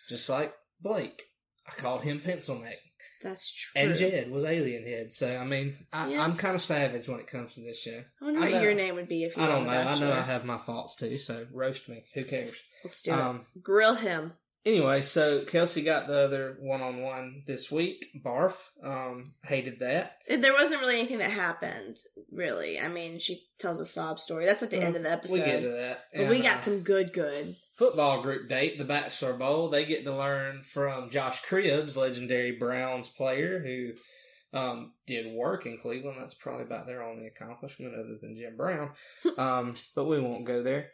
Just 0.09 0.29
like 0.29 0.53
Blake. 0.81 1.21
I 1.67 1.79
called 1.79 2.01
him 2.01 2.19
Pencil 2.19 2.59
Neck. 2.59 2.77
That's 3.23 3.51
true. 3.53 3.81
And 3.81 3.95
Jed 3.95 4.29
was 4.29 4.43
Alien 4.43 4.83
Head. 4.83 5.13
So, 5.13 5.33
I 5.33 5.45
mean, 5.45 5.77
I, 5.93 6.09
Yeah. 6.11 6.23
I'm 6.23 6.35
kind 6.35 6.55
of 6.55 6.61
savage 6.61 7.07
when 7.07 7.21
it 7.21 7.27
comes 7.27 7.53
to 7.55 7.61
this 7.61 7.79
show. 7.79 8.03
I 8.21 8.25
wonder 8.25 8.39
I 8.41 8.51
what 8.51 8.61
your 8.61 8.73
name 8.73 8.95
would 8.95 9.07
be 9.07 9.23
if 9.23 9.37
you 9.37 9.43
I 9.43 9.47
don't 9.47 9.65
know. 9.65 9.71
I 9.71 9.97
know 9.97 10.11
I 10.11 10.21
have 10.21 10.43
my 10.43 10.57
faults 10.57 10.95
too, 10.95 11.17
so 11.17 11.47
roast 11.53 11.87
me. 11.87 12.03
Who 12.15 12.25
cares? 12.25 12.51
Let's 12.83 13.01
do 13.01 13.11
it. 13.11 13.19
Um, 13.19 13.45
Grill 13.61 13.95
him. 13.95 14.33
Anyway, 14.65 15.01
so 15.01 15.43
Kelsey 15.43 15.83
got 15.83 16.07
the 16.07 16.17
other 16.19 16.57
one 16.61 16.81
on 16.81 17.01
one 17.01 17.43
this 17.45 17.69
week. 17.69 18.05
Barf. 18.25 18.55
Um, 18.81 19.33
hated 19.43 19.79
that. 19.79 20.19
There 20.29 20.53
wasn't 20.53 20.79
really 20.79 20.99
anything 20.99 21.17
that 21.17 21.31
happened, 21.31 21.97
really. 22.31 22.79
I 22.79 22.87
mean, 22.87 23.19
she 23.19 23.43
tells 23.59 23.81
a 23.81 23.85
sob 23.85 24.19
story. 24.19 24.45
That's 24.45 24.63
at 24.63 24.69
the 24.69 24.81
end 24.81 24.95
of 24.95 25.03
the 25.03 25.11
episode. 25.11 25.33
We 25.33 25.39
get 25.39 25.61
to 25.63 25.69
that. 25.69 26.05
But 26.15 26.29
we 26.29 26.41
got 26.41 26.57
uh, 26.57 26.61
some 26.61 26.79
good, 26.79 27.11
good. 27.11 27.57
Football 27.73 28.21
group 28.21 28.49
date, 28.49 28.77
the 28.77 28.83
Bachelor 28.83 29.33
Bowl. 29.33 29.69
They 29.69 29.85
get 29.85 30.03
to 30.03 30.15
learn 30.15 30.63
from 30.63 31.09
Josh 31.09 31.41
Cribbs, 31.43 31.95
legendary 31.95 32.51
Browns 32.51 33.09
player 33.09 33.59
who 33.59 34.57
um, 34.57 34.93
did 35.07 35.33
work 35.33 35.65
in 35.65 35.79
Cleveland. 35.79 36.17
That's 36.19 36.35
probably 36.35 36.65
about 36.65 36.85
their 36.85 37.03
only 37.03 37.25
accomplishment 37.25 37.95
other 37.95 38.17
than 38.21 38.37
Jim 38.37 38.55
Brown. 38.55 38.91
um, 39.37 39.73
but 39.95 40.05
we 40.05 40.19
won't 40.19 40.45
go 40.45 40.61
there. 40.61 40.91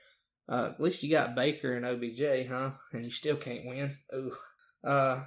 Uh, 0.47 0.71
at 0.73 0.79
least 0.79 1.03
you 1.03 1.11
got 1.11 1.35
Baker 1.35 1.75
and 1.75 1.85
OBJ, 1.85 2.47
huh? 2.47 2.71
And 2.93 3.03
you 3.03 3.11
still 3.11 3.35
can't 3.35 3.65
win. 3.65 3.97
Ooh. 4.15 4.35
Uh, 4.83 5.23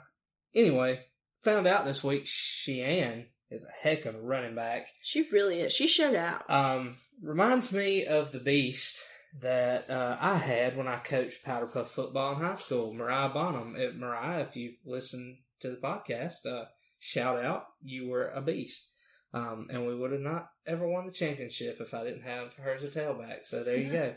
anyway, 0.55 1.01
found 1.43 1.67
out 1.67 1.85
this 1.85 2.03
week 2.03 2.25
Shiann 2.25 3.27
is 3.51 3.65
a 3.65 3.89
heck 3.89 4.07
of 4.07 4.15
a 4.15 4.21
running 4.21 4.55
back. 4.55 4.87
She 5.03 5.29
really 5.31 5.61
is. 5.61 5.75
She 5.75 5.87
showed 5.87 6.15
out. 6.15 6.49
Um, 6.51 6.97
reminds 7.23 7.71
me 7.71 8.07
of 8.07 8.33
the 8.33 8.41
beast 8.41 9.05
that 9.41 9.89
uh, 9.89 10.17
I 10.21 10.37
had 10.37 10.77
when 10.77 10.89
I 10.89 10.99
coached 10.99 11.45
powder 11.45 11.67
puff 11.67 11.91
football 11.91 12.35
in 12.35 12.43
high 12.43 12.55
school. 12.55 12.93
Mariah 12.93 13.31
Bonham. 13.31 13.77
Uh, 13.77 13.97
Mariah, 13.97 14.43
if 14.43 14.57
you 14.57 14.75
listen 14.85 15.39
to 15.61 15.71
the 15.71 15.77
podcast, 15.77 16.47
uh, 16.47 16.67
shout 16.99 17.43
out, 17.43 17.65
you 17.83 18.09
were 18.09 18.29
a 18.29 18.43
beast. 18.43 18.89
Um, 19.35 19.69
and 19.71 19.87
we 19.87 19.97
would 19.97 20.12
have 20.12 20.21
not 20.21 20.49
ever 20.67 20.87
won 20.87 21.07
the 21.07 21.12
championship 21.12 21.79
if 21.81 21.95
I 21.95 22.05
didn't 22.05 22.25
have 22.25 22.53
her 22.55 22.75
as 22.75 22.85
a 22.85 22.89
tailback. 22.89 23.45
So 23.45 23.65
there 23.65 23.79
you 23.79 23.91
go. 23.93 24.15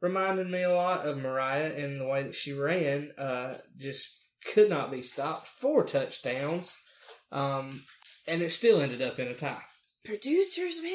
Reminded 0.00 0.50
me 0.50 0.62
a 0.62 0.74
lot 0.74 1.06
of 1.06 1.18
Mariah 1.18 1.72
in 1.74 1.98
the 1.98 2.06
way 2.06 2.24
that 2.24 2.34
she 2.34 2.52
ran. 2.52 3.12
Uh, 3.16 3.54
just 3.78 4.24
could 4.52 4.70
not 4.70 4.90
be 4.90 5.02
stopped. 5.02 5.46
Four 5.46 5.84
touchdowns. 5.84 6.72
Um, 7.30 7.84
and 8.26 8.42
it 8.42 8.50
still 8.50 8.80
ended 8.80 9.02
up 9.02 9.18
in 9.20 9.28
a 9.28 9.34
tie. 9.34 9.62
Producers, 10.04 10.82
man. 10.82 10.92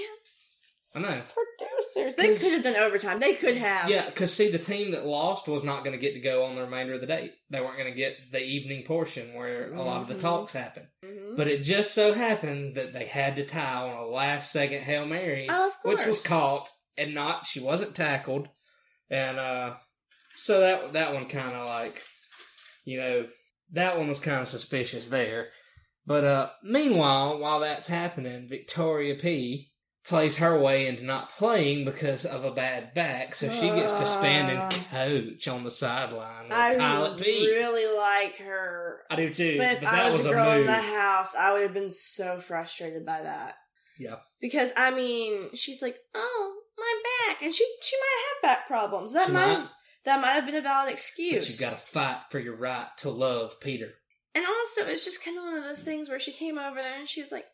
I 0.96 1.00
know. 1.00 1.22
Producers. 1.34 2.16
They 2.16 2.38
could 2.38 2.54
have 2.54 2.64
done 2.64 2.78
overtime. 2.78 3.20
They 3.20 3.34
could 3.34 3.58
have. 3.58 3.90
Yeah, 3.90 4.06
because 4.06 4.34
see, 4.34 4.50
the 4.50 4.58
team 4.58 4.92
that 4.92 5.06
lost 5.06 5.48
was 5.50 5.62
not 5.62 5.84
going 5.84 5.92
to 5.92 6.02
get 6.02 6.14
to 6.14 6.22
go 6.22 6.46
on 6.46 6.56
the 6.56 6.62
remainder 6.62 6.94
of 6.94 7.02
the 7.02 7.08
date. 7.08 7.34
They 7.50 7.60
weren't 7.60 7.78
going 7.78 7.92
to 7.92 7.98
get 7.98 8.16
the 8.32 8.42
evening 8.42 8.86
portion 8.86 9.34
where 9.34 9.74
a 9.74 9.82
lot 9.84 10.02
of 10.02 10.08
the 10.08 10.16
Mhm. 10.16 10.22
talks 10.22 10.54
happen. 10.54 10.88
Mhm. 11.04 11.36
But 11.36 11.50
it 11.50 11.64
just 11.64 11.94
so 11.94 12.14
happens 12.14 12.76
that 12.76 12.94
they 12.94 13.04
had 13.06 13.36
to 13.36 13.46
tie 13.46 13.90
on 13.90 13.98
a 13.98 14.06
last 14.08 14.54
second 14.54 14.84
Hail 14.84 15.06
Mary, 15.06 15.48
Oh, 15.50 15.74
which 15.84 16.06
was 16.06 16.24
caught 16.24 16.70
and 16.98 17.14
not, 17.14 17.46
she 17.46 17.60
wasn't 17.60 17.94
tackled. 17.94 18.48
And, 19.10 19.38
uh, 19.38 19.76
so 20.38 20.62
that, 20.62 20.94
that 20.94 21.14
one 21.14 21.28
kind 21.28 21.54
of 21.54 21.68
like, 21.68 22.02
you 22.86 23.00
know, 23.00 23.28
that 23.74 23.98
one 23.98 24.08
was 24.08 24.22
kind 24.22 24.42
of 24.42 24.48
suspicious 24.48 25.10
there. 25.10 25.50
But, 26.06 26.24
uh, 26.24 26.50
meanwhile, 26.64 27.38
while 27.38 27.60
that's 27.60 27.88
happening, 27.88 28.48
Victoria 28.48 29.16
P 29.16 29.72
plays 30.08 30.38
her 30.38 30.60
way 30.60 30.86
into 30.88 31.04
not 31.04 31.32
playing 31.32 31.84
because 31.86 32.26
of 32.26 32.44
a 32.46 32.52
bad 32.52 32.94
back, 32.94 33.34
so 33.36 33.50
she 33.50 33.68
gets 33.70 33.94
to 33.94 34.06
stand 34.06 34.50
and 34.52 34.60
Ah. 34.60 34.70
coach 34.91 35.48
on 35.48 35.63
the 35.63 35.72
sideline 35.72 36.52
I 36.52 36.76
Pilot 36.76 37.20
P. 37.20 37.48
really 37.48 37.98
like 37.98 38.38
her. 38.38 39.02
I 39.10 39.15
do 39.15 39.34
too. 39.34 39.58
But 39.58 39.74
if 39.78 39.82
but 39.82 39.89
I 39.94 40.06
was, 40.10 40.18
was 40.18 40.26
a 40.28 40.30
a 40.30 40.34
girl 40.34 40.52
in 40.52 40.65
the 40.65 40.74
house, 40.74 41.34
I 41.36 41.54
would 41.54 41.63
have 41.63 41.74
been 41.74 41.91
so 41.91 42.39
frustrated 42.39 43.06
by 43.06 43.22
that. 43.24 43.56
Yeah. 43.98 44.18
Because 44.41 44.72
I 44.78 44.91
mean, 44.91 45.56
she's 45.56 45.82
like, 45.82 45.98
"Oh, 46.13 46.56
my 46.78 47.02
back," 47.28 47.41
and 47.41 47.54
she 47.54 47.65
she 47.82 47.96
might 47.98 48.24
have 48.28 48.41
back 48.58 48.68
problems. 48.68 49.13
That 49.13 49.28
She 49.28 49.32
might, 49.34 49.58
might. 49.58 49.68
that 50.04 50.22
might 50.22 50.32
have 50.34 50.46
been 50.46 50.56
a 50.56 50.62
valid 50.62 50.91
excuse. 50.91 51.46
But 51.46 51.50
you've 51.50 51.60
got 51.60 51.72
to 51.72 51.78
fight 51.91 52.20
for 52.30 52.39
your 52.39 52.56
right 52.58 52.89
to 52.98 53.10
love 53.10 53.60
Peter. 53.60 53.94
And 54.36 54.46
also, 54.46 54.86
it's 54.86 55.06
just 55.06 55.24
kind 55.24 55.38
of 55.38 55.46
one 55.46 55.54
of 55.56 55.63
those 55.63 55.84
things 55.86 56.10
where 56.10 56.20
she 56.20 56.34
came 56.34 56.58
over 56.60 56.76
there 56.76 57.00
and 57.00 57.08
she 57.08 57.22
was 57.22 57.32
like, 57.32 57.46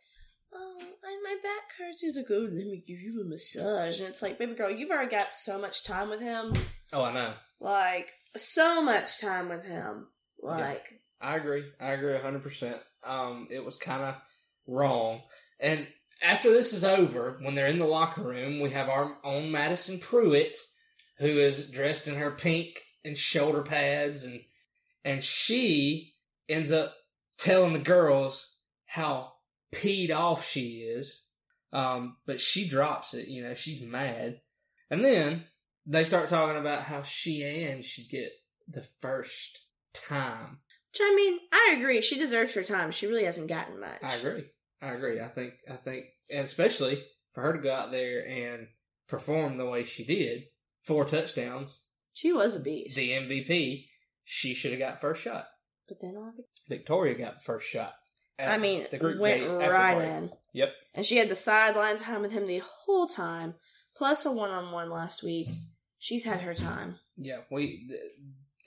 "Oh, 0.53 0.77
I, 1.03 1.19
my 1.23 1.37
back 1.43 1.71
hurts." 1.77 1.99
She's 2.01 2.15
like, 2.15 2.29
"Oh, 2.29 2.41
let 2.51 2.65
me 2.67 2.83
give 2.85 2.99
you 2.99 3.21
a 3.21 3.25
massage." 3.25 3.99
And 3.99 4.09
it's 4.09 4.21
like, 4.21 4.37
baby 4.39 4.53
girl, 4.55 4.69
you've 4.71 4.89
already 4.91 5.11
got 5.11 5.33
so 5.33 5.57
much 5.59 5.83
time 5.83 6.09
with 6.09 6.21
him, 6.21 6.53
Oh, 6.93 7.03
I 7.03 7.13
know. 7.13 7.33
like 7.59 8.11
so 8.37 8.81
much 8.81 9.19
time 9.19 9.49
with 9.49 9.63
him, 9.65 10.07
like. 10.41 10.99
I 11.23 11.35
agree. 11.35 11.63
I 11.79 11.91
agree 11.91 12.13
100%. 12.17 12.79
Um, 13.03 13.47
it 13.51 13.63
was 13.63 13.75
kind 13.75 14.01
of 14.01 14.15
wrong. 14.65 15.21
And 15.59 15.85
after 16.23 16.51
this 16.51 16.73
is 16.73 16.83
over, 16.83 17.37
when 17.41 17.53
they're 17.53 17.67
in 17.67 17.77
the 17.77 17.85
locker 17.85 18.23
room, 18.23 18.59
we 18.59 18.71
have 18.71 18.89
our 18.89 19.17
own 19.23 19.51
Madison 19.51 19.99
Prewett, 19.99 20.55
who 21.19 21.27
is 21.27 21.69
dressed 21.69 22.07
in 22.07 22.15
her 22.15 22.31
pink 22.31 22.79
and 23.05 23.15
shoulder 23.15 23.61
pads, 23.61 24.23
and 24.23 24.41
and 25.05 25.23
she 25.23 26.15
ends 26.49 26.71
up 26.71 26.95
telling 27.37 27.73
the 27.73 27.79
girls 27.79 28.55
how 28.85 29.33
peed 29.73 30.13
off 30.13 30.45
she 30.47 30.79
is. 30.79 31.25
Um, 31.73 32.17
but 32.25 32.41
she 32.41 32.67
drops 32.67 33.13
it, 33.13 33.27
you 33.29 33.41
know, 33.43 33.53
she's 33.53 33.81
mad. 33.81 34.41
And 34.89 35.05
then 35.05 35.45
they 35.85 36.03
start 36.03 36.27
talking 36.29 36.57
about 36.59 36.83
how 36.83 37.01
she 37.03 37.43
and 37.43 37.83
should 37.85 38.09
get 38.09 38.31
the 38.67 38.85
first 39.01 39.65
time. 39.93 40.59
Which 40.91 40.99
I 41.01 41.15
mean, 41.15 41.39
I 41.53 41.75
agree. 41.79 42.01
She 42.01 42.17
deserves 42.17 42.53
her 42.55 42.63
time. 42.63 42.91
She 42.91 43.07
really 43.07 43.23
hasn't 43.23 43.47
gotten 43.47 43.79
much. 43.79 44.03
I 44.03 44.15
agree. 44.15 44.45
I 44.81 44.89
agree. 44.89 45.21
I 45.21 45.29
think. 45.29 45.53
I 45.71 45.75
think, 45.77 46.05
and 46.29 46.45
especially 46.45 47.01
for 47.33 47.41
her 47.43 47.53
to 47.53 47.59
go 47.63 47.71
out 47.73 47.91
there 47.91 48.25
and 48.27 48.67
perform 49.07 49.55
the 49.57 49.65
way 49.65 49.83
she 49.83 50.03
did, 50.03 50.43
four 50.83 51.05
touchdowns, 51.05 51.83
She 52.13 52.33
was 52.33 52.55
a 52.55 52.59
beast. 52.59 52.97
the 52.97 53.11
MVP. 53.11 53.85
She 54.25 54.53
should 54.53 54.71
have 54.71 54.79
got 54.79 54.99
first 54.99 55.21
shot. 55.23 55.47
but 55.87 55.99
then 56.01 56.15
all 56.17 56.33
Victoria 56.67 57.15
got 57.15 57.43
first 57.43 57.67
shot. 57.69 57.93
I 58.49 58.57
mean, 58.57 58.85
the 58.89 58.97
group 58.97 59.19
went 59.19 59.47
right 59.47 60.01
in. 60.01 60.31
Yep. 60.53 60.73
And 60.93 61.05
she 61.05 61.17
had 61.17 61.29
the 61.29 61.35
sideline 61.35 61.97
time 61.97 62.21
with 62.21 62.31
him 62.31 62.47
the 62.47 62.61
whole 62.85 63.07
time, 63.07 63.55
plus 63.95 64.25
a 64.25 64.31
one 64.31 64.51
on 64.51 64.71
one 64.71 64.89
last 64.89 65.23
week. 65.23 65.47
She's 65.99 66.25
had 66.25 66.41
her 66.41 66.53
time. 66.53 66.97
Yeah. 67.17 67.41
We 67.49 67.87
th- 67.87 68.01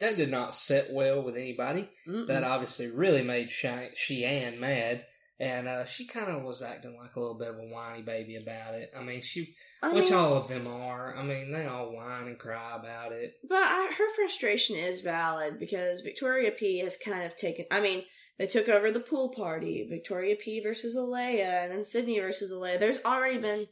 that 0.01 0.17
did 0.17 0.31
not 0.31 0.55
sit 0.55 0.89
well 0.91 1.23
with 1.23 1.37
anybody. 1.37 1.89
Mm-mm. 2.09 2.27
That 2.27 2.45
obviously 2.45 2.91
really 2.91 3.23
made 3.23 3.51
Shi- 3.51 3.93
Shiann 3.97 4.59
mad. 4.59 5.05
And 5.41 5.67
uh, 5.67 5.85
she 5.85 6.07
kind 6.07 6.31
of 6.31 6.45
was 6.45 6.63
acting 6.63 6.97
like 6.97 7.17
a 7.17 7.21
little 7.21 7.37
bit 7.37 7.49
of 7.49 7.57
a 7.57 7.67
whiny 7.67 8.03
baby 8.03 8.37
about 8.37 8.75
it. 8.75 8.93
I 8.97 9.03
mean, 9.03 9.21
she, 9.21 9.57
I 9.83 9.93
which 9.93 10.05
mean, 10.05 10.15
all 10.15 10.35
of 10.35 10.47
them 10.47 10.69
are. 10.69 11.17
I 11.17 11.25
mean, 11.25 11.51
they 11.51 11.67
all 11.67 11.93
whine 11.93 12.29
and 12.29 12.39
cry 12.39 12.77
about 12.77 13.11
it. 13.11 13.35
But 13.49 13.59
I, 13.59 13.93
her 13.99 14.15
frustration 14.15 14.77
is 14.77 15.01
valid 15.01 15.59
because 15.59 16.03
Victoria 16.03 16.53
P 16.53 16.79
has 16.79 16.97
kind 16.97 17.27
of 17.27 17.37
taken. 17.37 17.67
I 17.73 17.81
mean, 17.81 18.05
they 18.39 18.47
took 18.47 18.69
over 18.69 18.91
the 18.91 19.01
pool 19.01 19.29
party. 19.29 19.87
Victoria 19.89 20.37
P 20.37 20.61
versus 20.61 20.97
Alayah, 20.97 21.65
and 21.65 21.73
then 21.73 21.85
Sydney 21.85 22.19
versus 22.19 22.53
Alayah. 22.53 22.81
There's 22.81 23.01
already 23.05 23.39
been 23.39 23.69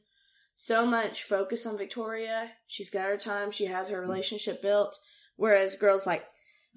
so 0.55 0.87
much 0.87 1.25
focus 1.25 1.67
on 1.67 1.79
Victoria. 1.79 2.53
She's 2.67 2.91
got 2.91 3.07
her 3.07 3.17
time. 3.17 3.51
She 3.51 3.67
has 3.67 3.89
her 3.89 4.01
relationship 4.01 4.63
built. 4.63 4.99
Whereas 5.37 5.77
girls 5.77 6.07
like 6.07 6.27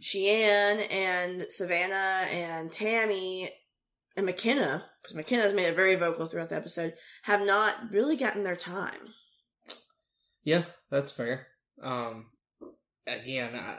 Shiann 0.02 0.92
and 0.92 1.46
Savannah 1.50 2.28
and 2.30 2.72
Tammy 2.72 3.52
and 4.18 4.28
Mykenna, 4.28 4.84
because 5.02 5.16
Mykenna's 5.16 5.54
made 5.54 5.68
it 5.68 5.76
very 5.76 5.96
vocal 5.96 6.28
throughout 6.28 6.50
the 6.50 6.56
episode, 6.56 6.94
have 7.24 7.46
not 7.46 7.92
really 7.92 8.16
gotten 8.16 8.44
their 8.44 8.56
time. 8.56 9.14
Yeah, 10.44 10.64
that's 10.90 11.12
fair. 11.12 11.48
Um, 11.84 12.28
again, 13.06 13.56
I, 13.56 13.78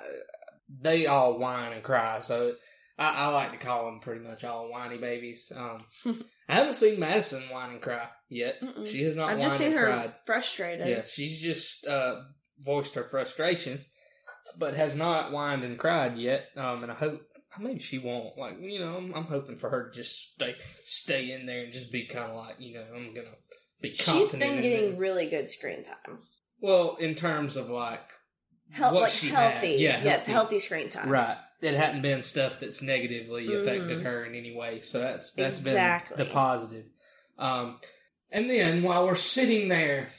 they 0.81 1.07
all 1.07 1.39
whine 1.39 1.73
and 1.73 1.83
cry, 1.83 2.21
so 2.21 2.55
I, 2.99 3.11
I 3.11 3.27
like 3.29 3.53
to 3.53 3.59
call 3.59 3.87
them 3.87 4.01
pretty 4.01 4.21
much 4.25 4.43
all 4.45 4.71
whiny 4.71 4.97
babies. 4.99 5.53
Um, 5.55 5.85
I 6.49 6.55
haven't 6.55 6.75
seen 6.75 6.99
Madison 6.99 7.43
whine 7.51 7.73
and 7.73 7.83
cry 7.83 8.09
yet. 8.29 8.61
Mm-mm. 8.63 8.87
She 8.87 9.03
has 9.03 9.15
not. 9.17 9.29
I've 9.31 9.39
whined 9.39 9.51
just 9.51 9.59
seen 9.59 9.73
her 9.73 9.87
cried. 9.87 10.15
frustrated. 10.25 10.89
Yeah, 10.89 11.03
she's 11.07 11.41
just 11.41 11.87
uh, 11.87 12.23
voiced 12.59 12.95
her 12.95 13.05
frustrations, 13.05 13.87
but 14.59 14.75
has 14.75 14.97
not 14.97 15.31
whined 15.33 15.65
and 15.65 15.79
cried 15.79 16.17
yet. 16.17 16.47
Um, 16.57 16.83
and 16.83 16.91
I 16.93 16.95
hope 16.95 17.21
maybe 17.61 17.81
she 17.81 17.99
won't. 17.99 18.39
Like 18.39 18.57
you 18.61 18.79
know, 18.79 18.97
I'm, 18.97 19.13
I'm 19.15 19.25
hoping 19.25 19.57
for 19.57 19.69
her 19.71 19.91
to 19.91 19.95
just 19.97 20.33
stay 20.35 20.55
stay 20.85 21.33
in 21.33 21.47
there 21.47 21.65
and 21.65 21.73
just 21.73 21.93
be 21.93 22.07
kind 22.07 22.31
of 22.31 22.37
like 22.37 22.57
you 22.59 22.75
know, 22.75 22.85
I'm 22.95 23.13
gonna 23.15 23.29
be. 23.83 23.95
She's 23.95 24.31
been 24.31 24.63
getting 24.63 24.97
really 24.99 25.29
good 25.29 25.49
screen 25.51 25.83
time. 25.85 26.21
well 26.61 26.97
in 26.97 27.15
terms 27.15 27.57
of 27.57 27.69
like 27.69 28.09
Hel- 28.71 28.95
what 28.95 29.03
like 29.03 29.13
she 29.13 29.29
had. 29.29 29.53
healthy. 29.53 29.77
Yeah, 29.81 30.03
yes, 30.03 30.25
healthy 30.27 30.61
screen 30.61 30.89
time. 30.89 31.09
Right. 31.11 31.37
It 31.61 31.75
hadn't 31.75 32.03
been 32.03 32.23
stuff 32.23 32.61
that's 32.61 32.83
negatively 32.83 33.47
affected 33.55 33.99
Mhm. 33.99 34.03
her 34.03 34.25
in 34.25 34.35
any 34.35 34.55
way. 34.55 34.81
So 34.81 34.99
that's 34.99 35.33
that's 35.33 35.59
Exactly. 35.59 36.17
been 36.17 36.27
the 36.27 36.33
positive. 36.33 36.87
Um, 37.39 37.81
and 38.31 38.51
then 38.51 38.83
while 38.83 39.07
we're 39.07 39.15
sitting 39.17 39.69
there, 39.69 40.11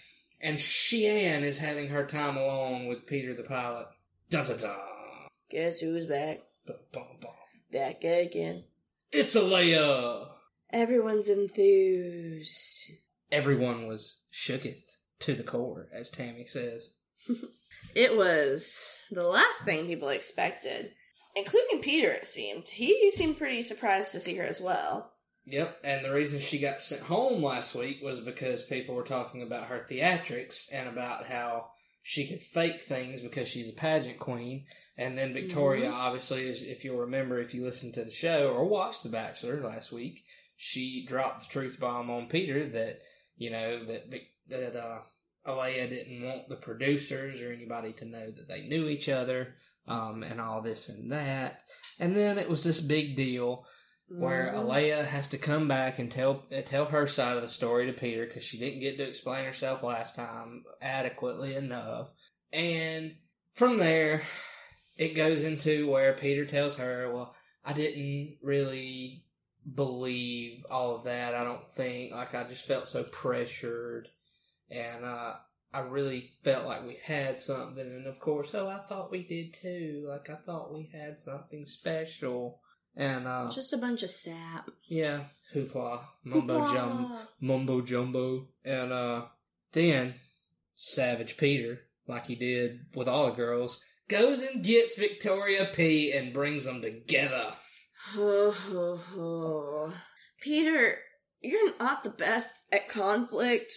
and 0.42 0.58
Shiann 0.58 1.44
is 1.44 1.58
having 1.58 1.90
her 1.90 2.06
time 2.06 2.38
alone 2.38 2.88
with 2.88 3.06
Peter 3.06 3.34
the 3.34 3.44
pilot. 3.44 3.88
Dun 4.30 4.46
dun 4.46 4.58
dun. 4.58 4.78
Guess 5.50 5.80
who's 5.80 6.06
back? 6.06 6.42
Bum, 6.66 6.78
bum, 6.92 7.18
bum. 7.22 7.32
Back 7.72 8.04
again. 8.04 8.64
It's 9.12 9.36
Alayah. 9.36 10.30
Everyone's 10.72 11.30
enthused. 11.30 12.92
Everyone 13.32 13.88
was 13.88 14.18
shooketh 14.34 14.84
to 15.20 15.34
the 15.36 15.44
core, 15.44 15.88
as 15.94 16.10
Tammy 16.10 16.46
says. 16.46 16.94
It 17.96 18.16
was 18.16 19.04
the 19.12 19.24
last 19.24 19.64
thing 19.64 19.88
people 19.88 20.10
expected, 20.10 20.94
including 21.38 21.80
Peter, 21.82 22.12
it 22.12 22.26
seemed. 22.26 22.66
He 22.70 23.12
seemed 23.12 23.38
pretty 23.38 23.64
surprised 23.64 24.12
to 24.14 24.20
see 24.20 24.36
her 24.36 24.44
as 24.44 24.60
well. 24.62 25.12
Yep, 25.46 25.80
and 25.84 26.04
the 26.04 26.14
reason 26.14 26.40
she 26.42 26.60
got 26.60 26.82
sent 26.82 27.02
home 27.04 27.42
last 27.42 27.74
week 27.74 28.02
was 28.04 28.20
because 28.20 28.64
people 28.64 28.96
were 28.96 29.04
talking 29.04 29.42
about 29.44 29.68
her 29.68 29.86
theatrics 29.90 30.68
and 30.74 30.90
about 30.90 31.26
how 31.26 31.68
she 32.04 32.28
could 32.28 32.42
fake 32.42 32.84
things 32.84 33.22
because 33.22 33.48
she's 33.48 33.70
a 33.70 33.74
pageant 33.74 34.20
queen. 34.20 34.66
And 34.98 35.18
then 35.18 35.34
Victoria, 35.34 35.90
Mhm. 35.90 35.94
obviously, 35.94 36.50
is, 36.50 36.64
if 36.64 36.84
you'll 36.84 36.98
remember, 36.98 37.40
if 37.40 37.54
you 37.54 37.64
listened 37.64 37.94
to 37.94 38.04
the 38.04 38.12
show 38.12 38.52
or 38.54 38.66
watched 38.66 39.04
The 39.04 39.10
Bachelor 39.10 39.62
last 39.62 39.92
week, 39.92 40.24
she 40.58 41.06
dropped 41.06 41.42
the 41.42 41.52
truth 41.54 41.80
bomb 41.80 42.10
on 42.10 42.28
Peter 42.28 42.68
that 42.70 43.00
you 43.38 43.52
know 43.52 43.86
that 43.86 44.12
that 44.48 44.76
uh, 44.76 45.02
Alayah 45.46 45.88
didn't 45.88 46.24
want 46.26 46.50
the 46.50 46.56
producers 46.56 47.42
or 47.42 47.52
anybody 47.54 47.94
to 47.94 48.06
know 48.06 48.32
that 48.32 48.48
they 48.48 48.64
knew 48.64 48.88
each 48.90 49.08
other, 49.08 49.56
um, 49.88 50.24
and 50.24 50.40
all 50.42 50.62
this 50.62 50.90
and 50.90 51.12
that. 51.12 51.62
And 52.00 52.16
then 52.16 52.38
it 52.38 52.50
was 52.50 52.64
this 52.64 52.80
big 52.80 53.16
deal 53.16 53.66
where 54.10 54.54
Mhm. 54.54 54.66
Alayah 54.66 55.06
has 55.06 55.28
to 55.30 55.38
come 55.38 55.68
back 55.68 56.00
and 56.00 56.10
tell 56.10 56.46
uh, 56.52 56.62
tell 56.62 56.86
her 56.86 57.08
side 57.08 57.36
of 57.36 57.44
the 57.44 57.50
story 57.50 57.88
to 57.88 57.94
Peter 57.94 58.26
because 58.26 58.44
she 58.44 58.58
didn't 58.58 58.80
get 58.80 58.98
to 58.98 59.04
explain 59.04 59.44
herself 59.46 59.84
last 59.84 60.16
time 60.16 60.64
adequately 60.82 61.56
enough. 61.56 62.10
And 62.54 63.18
from 63.54 63.78
there, 63.80 64.24
it 64.98 65.14
goes 65.16 65.44
into 65.44 65.90
where 65.90 66.14
Peter 66.14 66.46
tells 66.46 66.78
her, 66.78 67.12
"Well, 67.14 67.36
I 67.66 67.74
didn't 67.74 68.38
really 68.42 69.26
believe 69.76 70.66
all 70.70 70.96
of 70.96 71.04
that. 71.04 71.36
I 71.36 71.44
don't 71.44 71.70
think 71.70 72.14
like 72.14 72.34
I 72.34 72.46
just 72.46 72.66
felt 72.66 72.88
so 72.88 73.04
pressured, 73.04 74.08
and 74.72 75.04
uh, 75.04 75.34
I 75.78 75.82
really 75.82 76.32
felt 76.44 76.66
like 76.66 76.86
we 76.86 76.98
had 77.04 77.38
something. 77.38 77.86
And 77.86 78.08
of 78.08 78.20
course, 78.20 78.56
oh, 78.56 78.68
I 78.68 78.80
thought 78.88 79.12
we 79.12 79.24
did 79.24 79.54
too. 79.54 80.06
Like 80.08 80.30
I 80.30 80.36
thought 80.36 80.74
we 80.74 80.90
had 80.92 81.20
something 81.20 81.66
special." 81.66 82.62
And 82.96 83.28
uh, 83.28 83.52
Just 83.54 83.74
a 83.74 83.78
bunch 83.78 84.02
of 84.02 84.10
sap. 84.10 84.72
yeah, 84.88 85.26
hoopla, 85.54 86.00
mumbo 86.24 86.74
jumbo, 86.74 87.20
mumbo 87.40 87.82
jumbo, 87.82 88.48
and 88.66 88.92
uh, 88.92 89.26
then 89.72 90.16
Savage 90.76 91.38
Peter, 91.38 91.82
like 92.08 92.26
he 92.26 92.34
did 92.34 92.80
with 92.96 93.08
all 93.08 93.28
the 93.28 93.36
girls, 93.36 93.80
goes 94.08 94.42
and 94.42 94.64
gets 94.64 94.98
Victoria 94.98 95.70
P 95.72 96.12
and 96.12 96.34
brings 96.34 96.66
them 96.66 96.82
together. 96.82 97.54
Peter, 100.42 100.98
you're 101.42 101.78
not 101.80 102.04
the 102.04 102.10
best 102.10 102.64
at 102.72 102.90
conflict, 102.90 103.74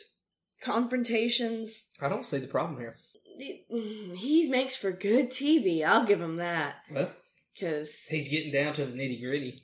confrontations. 0.61 1.87
I 2.01 2.09
don't 2.09 2.27
see 2.27 2.39
the 2.39 2.47
problem 2.47 2.79
here. 2.79 2.97
He 3.39 4.49
makes 4.51 4.77
for 4.77 4.93
good 4.93 5.31
TV. 5.31 5.85
I'll 5.85 6.05
give 6.05 6.21
him 6.21 6.37
that. 6.37 6.77
Well, 6.91 7.11
Because 7.55 8.07
he's 8.11 8.29
getting 8.29 8.53
down 8.53 8.75
to 8.75 8.85
the 8.85 8.93
nitty 8.93 9.23
gritty, 9.23 9.59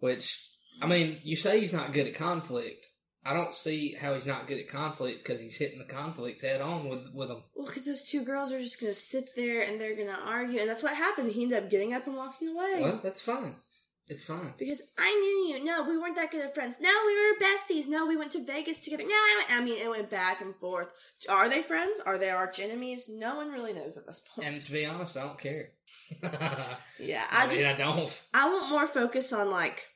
which 0.00 0.44
I 0.80 0.86
mean, 0.86 1.20
you 1.22 1.36
say 1.36 1.60
he's 1.60 1.72
not 1.72 1.92
good 1.92 2.06
at 2.06 2.14
conflict. 2.14 2.86
I 3.24 3.34
don't 3.34 3.54
see 3.54 3.94
how 3.94 4.14
he's 4.14 4.26
not 4.26 4.48
good 4.48 4.58
at 4.58 4.68
conflict 4.68 5.18
because 5.22 5.40
he's 5.40 5.56
hitting 5.56 5.78
the 5.78 5.84
conflict 5.84 6.42
head 6.42 6.60
on 6.60 6.88
with 6.88 7.06
with 7.14 7.28
them. 7.28 7.44
well, 7.54 7.66
because 7.66 7.84
those 7.84 8.02
two 8.02 8.24
girls 8.24 8.52
are 8.52 8.58
just 8.58 8.80
gonna 8.80 8.94
sit 8.94 9.30
there 9.36 9.60
and 9.62 9.80
they're 9.80 9.94
gonna 9.96 10.18
argue, 10.24 10.58
and 10.58 10.68
that's 10.68 10.82
what 10.82 10.94
happened. 10.96 11.30
He 11.30 11.44
ended 11.44 11.62
up 11.62 11.70
getting 11.70 11.92
up 11.94 12.06
and 12.08 12.16
walking 12.16 12.48
away. 12.48 12.80
Well, 12.82 13.00
that's 13.04 13.20
fine. 13.22 13.54
It's 14.08 14.24
fine. 14.24 14.52
Because 14.58 14.82
I 14.98 15.10
knew 15.14 15.54
you. 15.54 15.64
No, 15.64 15.84
we 15.88 15.96
weren't 15.96 16.16
that 16.16 16.30
good 16.30 16.44
of 16.44 16.52
friends. 16.52 16.76
No, 16.80 16.90
we 17.06 17.14
were 17.14 17.38
besties. 17.40 17.86
No, 17.88 18.06
we 18.06 18.16
went 18.16 18.32
to 18.32 18.44
Vegas 18.44 18.84
together. 18.84 19.04
No, 19.04 19.14
I, 19.14 19.44
I 19.50 19.64
mean, 19.64 19.78
it 19.78 19.88
went 19.88 20.10
back 20.10 20.40
and 20.40 20.54
forth. 20.56 20.88
Are 21.28 21.48
they 21.48 21.62
friends? 21.62 22.00
Are 22.04 22.18
they 22.18 22.28
arch 22.30 22.58
enemies? 22.58 23.08
No 23.08 23.36
one 23.36 23.50
really 23.50 23.72
knows 23.72 23.96
at 23.96 24.06
this 24.06 24.20
point. 24.20 24.48
And 24.48 24.60
to 24.60 24.72
be 24.72 24.84
honest, 24.84 25.16
I 25.16 25.22
don't 25.22 25.38
care. 25.38 25.70
yeah, 26.98 27.24
I, 27.30 27.44
I, 27.44 27.46
mean, 27.46 27.58
just 27.58 27.80
I 27.80 27.84
don't. 27.84 28.22
I 28.34 28.48
want 28.48 28.70
more 28.70 28.86
focus 28.86 29.32
on 29.32 29.50
like 29.50 29.86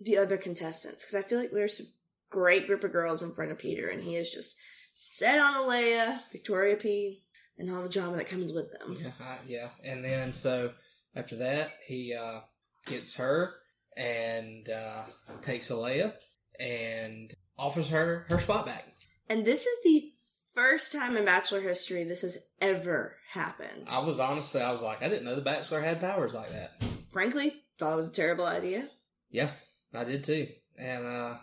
the 0.00 0.18
other 0.18 0.36
contestants 0.36 1.04
because 1.04 1.14
I 1.14 1.26
feel 1.26 1.38
like 1.38 1.52
there's 1.52 1.80
a 1.80 1.84
great 2.30 2.66
group 2.66 2.82
of 2.82 2.92
girls 2.92 3.22
in 3.22 3.32
front 3.32 3.52
of 3.52 3.58
Peter, 3.58 3.88
and 3.88 4.02
he 4.02 4.16
is 4.16 4.32
just 4.32 4.56
set 4.92 5.40
on 5.40 5.54
Alayah, 5.54 6.20
Victoria 6.32 6.76
P, 6.76 7.22
and 7.58 7.70
all 7.70 7.82
the 7.82 7.88
drama 7.88 8.16
that 8.16 8.28
comes 8.28 8.52
with 8.52 8.72
them. 8.78 8.98
Yeah, 9.00 9.36
yeah. 9.46 9.68
And 9.84 10.04
then 10.04 10.32
so 10.32 10.72
after 11.14 11.36
that, 11.36 11.70
he 11.86 12.14
uh, 12.14 12.40
gets 12.86 13.16
her 13.16 13.54
and 13.96 14.68
uh, 14.68 15.02
takes 15.42 15.70
Alayah 15.70 16.14
and 16.58 17.32
offers 17.58 17.88
her 17.90 18.26
her 18.28 18.40
spot 18.40 18.66
back. 18.66 18.84
And 19.28 19.44
this 19.44 19.66
is 19.66 19.78
the 19.84 20.12
first 20.54 20.92
time 20.92 21.16
in 21.16 21.24
Bachelor 21.24 21.60
history 21.60 22.04
this 22.04 22.22
has 22.22 22.38
ever 22.60 23.16
happened. 23.30 23.88
I 23.90 24.00
was 24.00 24.20
honestly, 24.20 24.60
I 24.60 24.72
was 24.72 24.82
like, 24.82 25.02
I 25.02 25.08
didn't 25.08 25.24
know 25.24 25.34
the 25.34 25.42
Bachelor 25.42 25.80
had 25.80 26.00
powers 26.00 26.34
like 26.34 26.50
that. 26.50 26.82
Frankly, 27.10 27.62
thought 27.78 27.94
it 27.94 27.96
was 27.96 28.08
a 28.08 28.12
terrible 28.12 28.46
idea. 28.46 28.88
Yeah, 29.30 29.50
I 29.94 30.04
did 30.04 30.24
too. 30.24 30.48
And 30.78 31.06
uh, 31.06 31.34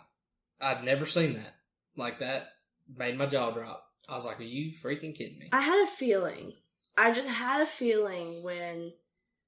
I'd 0.60 0.84
never 0.84 1.06
seen 1.06 1.34
that 1.34 1.54
like 1.96 2.20
that. 2.20 2.48
Made 2.96 3.16
my 3.16 3.26
jaw 3.26 3.52
drop. 3.52 3.84
I 4.08 4.16
was 4.16 4.24
like, 4.24 4.40
"Are 4.40 4.44
you 4.44 4.72
freaking 4.82 5.14
kidding 5.14 5.38
me?" 5.38 5.48
I 5.52 5.60
had 5.60 5.84
a 5.84 5.86
feeling. 5.86 6.54
I 6.98 7.12
just 7.12 7.28
had 7.28 7.60
a 7.60 7.66
feeling 7.66 8.42
when 8.42 8.92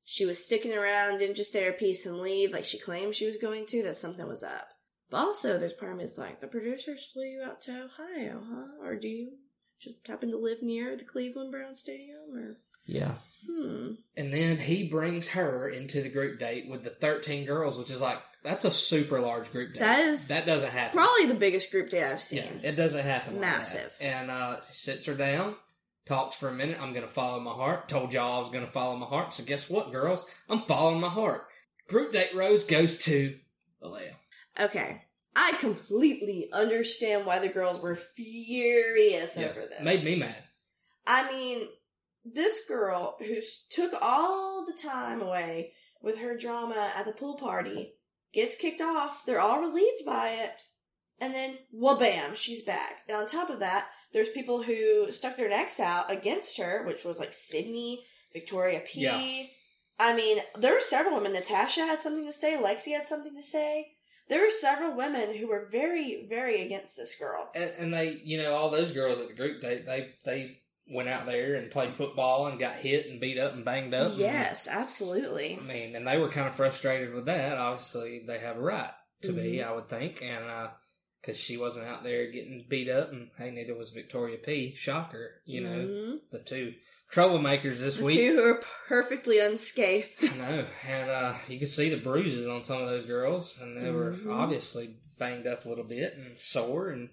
she 0.05 0.27
was 0.27 0.45
sticking 0.45 0.75
around, 0.75 1.19
didn't 1.19 1.37
just 1.37 1.53
say 1.53 1.65
her 1.65 1.73
piece 1.73 2.07
and 2.07 2.19
leave 2.19 2.53
like 2.53 2.65
she 2.65 2.79
claimed 2.79 3.15
she 3.15 3.27
was 3.27 3.37
going 3.37 3.67
to, 3.67 3.83
that 3.85 3.97
something 3.97 4.27
was 4.27 4.43
up. 4.43 4.69
But 5.11 5.19
also, 5.19 5.59
there's 5.59 5.75
part 5.75 5.93
of 5.93 5.99
me 5.99 6.05
that's 6.05 6.19
like, 6.19 6.41
the 6.41 6.47
producers 6.47 7.11
flew 7.13 7.25
you 7.25 7.43
out 7.47 7.61
to 7.63 7.73
Ohio, 7.73 8.43
huh? 8.49 8.87
Or 8.87 8.97
do 8.97 9.09
you 9.09 9.33
just 9.79 9.97
happen 10.07 10.31
to 10.31 10.39
live 10.39 10.63
near 10.63 10.97
the 10.97 11.05
Cleveland 11.05 11.53
Brown 11.53 11.77
Stadium? 11.77 12.35
Or, 12.35 12.57
yeah. 12.87 13.15
hmm. 13.47 13.93
And 14.17 14.33
then 14.33 14.57
he 14.57 14.89
brings 14.89 15.29
her 15.31 15.69
into 15.69 16.03
the 16.03 16.09
group 16.09 16.41
date 16.41 16.69
with 16.69 16.83
the 16.83 16.91
13 16.91 17.45
girls, 17.45 17.79
which 17.79 17.91
is 17.91 18.01
like, 18.01 18.19
that's 18.43 18.65
a 18.65 18.71
super 18.71 19.21
large 19.21 19.53
group 19.53 19.75
date. 19.75 19.81
That 19.81 20.01
is 20.01 20.29
That 20.29 20.47
doesn't 20.47 20.71
happen. 20.71 20.97
Probably 20.99 21.27
the 21.27 21.35
biggest 21.35 21.71
group 21.71 21.91
date 21.91 22.05
I've 22.05 22.23
seen. 22.23 22.43
Yeah, 22.63 22.71
it 22.71 22.77
doesn't 22.77 23.05
happen. 23.05 23.35
like. 23.35 23.43
Massive. 23.43 23.97
And 24.01 24.31
uh, 24.31 24.57
sits 24.71 25.07
her 25.07 25.15
down, 25.15 25.57
talks 26.07 26.37
for 26.37 26.49
a 26.49 26.53
minute. 26.53 26.79
I'm 26.81 26.93
going 26.93 27.07
to 27.07 27.13
follow 27.13 27.41
my 27.41 27.53
heart. 27.53 27.89
Told 27.89 28.13
y'all 28.13 28.37
I 28.37 28.41
was 28.41 28.51
going 28.51 28.65
to 28.65 28.71
follow 28.71 28.97
my 28.97 29.07
heart. 29.07 29.35
So 29.35 29.45
guess 29.45 29.71
what, 29.71 29.93
girls? 29.93 30.25
I'm 30.49 30.63
following 30.63 31.01
my 31.01 31.09
heart. 31.09 31.43
Group 31.89 32.13
date 32.13 32.35
rose 32.35 32.65
goes 32.65 32.99
to 32.99 33.37
Alayah. 33.83 34.15
Okay. 34.59 35.03
I 35.35 35.53
completely 35.55 36.51
understand 36.53 37.25
why 37.25 37.39
the 37.39 37.49
girls 37.49 37.81
were 37.81 37.97
furious 37.97 39.37
Yeah, 39.37 39.47
over 39.47 39.61
this. 39.61 39.83
Made 39.83 40.05
me 40.05 40.17
mad. 40.17 40.37
I 41.07 41.31
mean, 41.31 41.69
this 42.25 42.61
girl 42.69 43.17
who 43.19 43.37
took 43.71 43.93
all 44.01 44.67
the 44.67 44.77
time 44.81 45.23
away 45.23 45.73
with 46.03 46.19
her 46.19 46.37
drama 46.37 46.93
at 46.97 47.07
the 47.07 47.13
pool 47.13 47.37
party 47.37 47.95
gets 48.33 48.57
kicked 48.57 48.81
off. 48.81 49.25
They're 49.25 49.41
all 49.41 49.61
relieved 49.61 50.05
by 50.05 50.31
it. 50.31 50.53
And 51.23 51.33
then, 51.33 51.57
well, 51.73 51.97
bam, 51.97 52.35
she's 52.35 52.63
back. 52.63 53.03
And 53.09 53.17
on 53.17 53.27
top 53.27 53.49
of 53.49 53.61
that, 53.61 53.87
there's 54.13 54.29
people 54.29 54.63
who 54.63 55.11
stuck 55.13 55.37
their 55.37 55.49
necks 55.49 55.79
out 55.81 56.11
against 56.11 56.59
her, 56.59 56.85
which 56.87 57.05
was 57.05 57.21
like 57.21 57.33
Sydney, 57.33 58.05
Victoria 58.33 58.81
P. 58.87 59.03
Yeah. 59.03 59.47
I 60.01 60.15
mean, 60.17 60.39
there 60.59 60.75
were 60.75 60.81
several 60.81 61.15
women. 61.15 61.33
Natasha 61.33 61.83
had 61.87 62.01
something 62.01 62.27
to 62.27 62.33
say. 62.33 62.57
Lexi 62.57 62.93
had 62.93 63.05
something 63.05 63.35
to 63.37 63.43
say. 63.43 63.93
There 64.29 64.41
were 64.43 64.51
several 64.51 64.97
women 64.97 65.37
who 65.37 65.47
were 65.49 65.69
very, 65.71 66.27
very 66.29 66.63
against 66.63 66.97
this 66.97 67.15
girl. 67.17 67.49
and, 67.55 67.71
and 67.79 67.95
they, 67.95 68.21
you 68.25 68.39
know, 68.39 68.55
all 68.55 68.71
those 68.71 68.91
girls 68.93 69.21
at 69.21 69.29
the 69.29 69.35
group 69.35 69.61
date, 69.63 69.87
they 69.87 70.11
they 70.25 70.59
went 70.89 71.09
out 71.09 71.27
there 71.27 71.55
and 71.55 71.71
played 71.71 71.95
football 71.95 72.47
and 72.49 72.59
got 72.59 72.75
hit 72.75 73.07
and 73.07 73.21
beat 73.21 73.39
up 73.39 73.53
and 73.53 73.65
banged 73.65 73.95
up. 73.95 74.11
and- 74.11 74.19
Yes, 74.19 74.67
absolutely. 74.69 75.57
I 75.57 75.63
mean, 75.63 75.95
and 75.95 76.07
they 76.07 76.19
were 76.19 76.29
kind 76.29 76.49
of 76.49 76.55
frustrated 76.55 77.15
with 77.15 77.27
that. 77.27 77.57
Obviously, 77.59 78.25
they 78.27 78.39
have 78.41 78.57
a 78.57 78.61
right 78.61 78.91
to 79.23 79.33
be, 79.33 79.59
Mhm. 79.59 79.67
I 79.67 79.73
would 79.73 79.89
think, 79.89 80.21
and 80.23 80.45
because 81.23 81.39
she 81.39 81.57
wasn't 81.57 81.87
out 81.87 82.03
there 82.03 82.31
getting 82.31 82.67
beat 82.69 82.91
up, 82.91 83.13
and 83.13 83.31
hey, 83.39 83.51
neither 83.51 83.75
was 83.75 83.91
Victoria 83.91 84.37
P. 84.39 84.75
Shocker, 84.77 85.31
you 85.47 85.61
know, 85.63 85.79
Mhm. 85.79 86.21
the 86.33 86.41
two 86.41 86.75
troublemakers 87.13 87.79
this 87.79 87.97
the 87.97 88.05
week. 88.05 88.17
two 88.19 88.37
who 88.37 88.43
are 88.43 88.63
perfectly 88.89 89.39
unscathed. 89.39 90.25
I 90.25 90.37
know, 90.37 90.67
and 90.89 91.11
uh, 91.11 91.35
you 91.49 91.59
could 91.59 91.69
see 91.71 91.89
the 91.89 91.97
bruises 91.97 92.49
on 92.49 92.65
some 92.65 92.83
of 92.83 92.89
those 92.89 93.05
girls, 93.07 93.57
and 93.61 93.77
they 93.77 93.91
were 93.91 94.13
Mhm. 94.15 94.33
obviously 94.33 94.97
banged 95.19 95.47
up 95.47 95.65
a 95.65 95.69
little 95.69 95.85
bit 95.85 96.15
and 96.15 96.37
sore, 96.39 96.89
and 96.89 97.09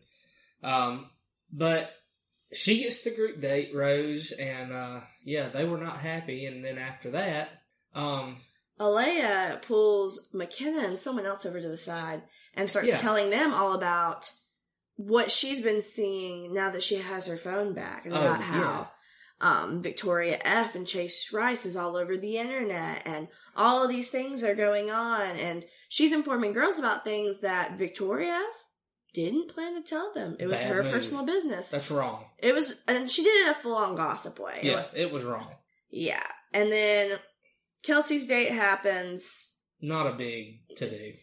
um, 0.63 1.09
but 1.51 1.95
she 2.51 2.79
gets 2.81 3.01
the 3.03 3.11
group 3.11 3.39
date, 3.39 3.73
Rose, 3.75 4.31
and 4.31 4.73
uh, 4.73 5.01
yeah, 5.23 5.49
they 5.49 5.65
were 5.65 5.77
not 5.77 5.99
happy, 5.99 6.45
and 6.45 6.65
then 6.65 6.77
after 6.79 7.11
that, 7.11 7.49
um, 7.93 8.41
Alayah 8.79 9.61
pulls 9.61 10.29
Mykenna 10.33 10.85
and 10.85 10.97
someone 10.99 11.25
else 11.25 11.45
over 11.45 11.61
to 11.61 11.67
the 11.67 11.77
side 11.77 12.23
and 12.59 12.69
starts 12.69 12.87
Yeah. 12.87 12.97
telling 12.97 13.29
them 13.29 13.53
all 13.53 13.73
about 13.73 14.31
what 14.95 15.31
she's 15.31 15.61
been 15.61 15.81
seeing 15.81 16.53
now 16.53 16.69
that 16.69 16.83
she 16.83 16.95
has 16.95 17.25
her 17.27 17.37
phone 17.37 17.73
back 17.73 18.05
and 18.05 18.13
Oh, 18.13 18.19
about 18.19 18.41
how 18.41 18.91
um, 19.41 19.81
Victoria 19.81 20.37
F 20.43 20.75
and 20.75 20.85
Chase 20.85 21.31
Rice 21.31 21.65
is 21.65 21.77
all 21.77 21.95
over 21.95 22.17
the 22.17 22.37
internet 22.37 23.03
and 23.05 23.29
all 23.55 23.81
of 23.83 23.89
these 23.89 24.09
things 24.09 24.43
are 24.43 24.55
going 24.55 24.91
on 24.91 25.21
and 25.37 25.65
she's 25.87 26.11
informing 26.11 26.51
girls 26.51 26.77
about 26.77 27.05
things 27.05 27.39
that 27.39 27.77
Victoria 27.77 28.33
F 28.49 28.65
didn't 29.13 29.53
plan 29.53 29.75
to 29.75 29.81
tell 29.81 30.13
them. 30.13 30.35
It 30.39 30.47
was 30.47 30.59
Bad 30.59 30.71
her 30.73 30.83
move. 30.83 30.91
personal 30.91 31.23
business. 31.25 31.71
that's 31.71 31.89
wrong. 31.89 32.25
It 32.37 32.53
was, 32.53 32.81
and 32.87 33.09
she 33.09 33.23
did 33.23 33.29
it 33.37 33.43
in 33.43 33.49
a 33.49 33.53
full 33.55 33.75
on 33.75 33.95
gossip 33.95 34.37
way. 34.39 34.59
Yeah, 34.63 34.85
it 34.93 35.11
was 35.11 35.23
wrong. 35.23 35.47
Yeah. 35.89 36.21
And 36.53 36.69
then 36.71 37.17
Kelsey's 37.83 38.27
date 38.27 38.51
happens. 38.51 39.55
Not 39.81 40.05
a 40.07 40.11
big 40.13 40.59
to 40.75 40.89
do. 40.89 41.13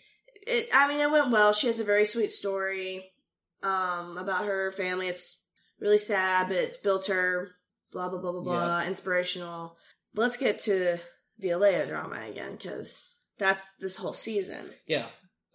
It, 0.46 0.68
I 0.72 0.88
mean, 0.88 1.00
it 1.00 1.10
went 1.10 1.30
well. 1.30 1.52
She 1.52 1.66
has 1.66 1.80
a 1.80 1.84
very 1.84 2.06
sweet 2.06 2.30
story 2.30 3.12
um, 3.62 4.16
about 4.16 4.46
her 4.46 4.70
family. 4.72 5.08
It's 5.08 5.36
really 5.80 5.98
sad, 5.98 6.48
but 6.48 6.56
it's 6.56 6.76
built 6.76 7.06
her. 7.06 7.50
Blah 7.92 8.08
blah 8.08 8.20
blah 8.20 8.32
blah 8.32 8.42
blah. 8.42 8.82
Inspirational. 8.86 9.76
Let's 10.14 10.36
get 10.36 10.60
to 10.60 10.98
the 11.38 11.48
Alayah 11.48 11.88
drama 11.88 12.20
again 12.28 12.52
because 12.52 13.12
that's 13.38 13.74
this 13.80 13.96
whole 13.96 14.12
season. 14.12 14.70
Yeah. 14.86 15.06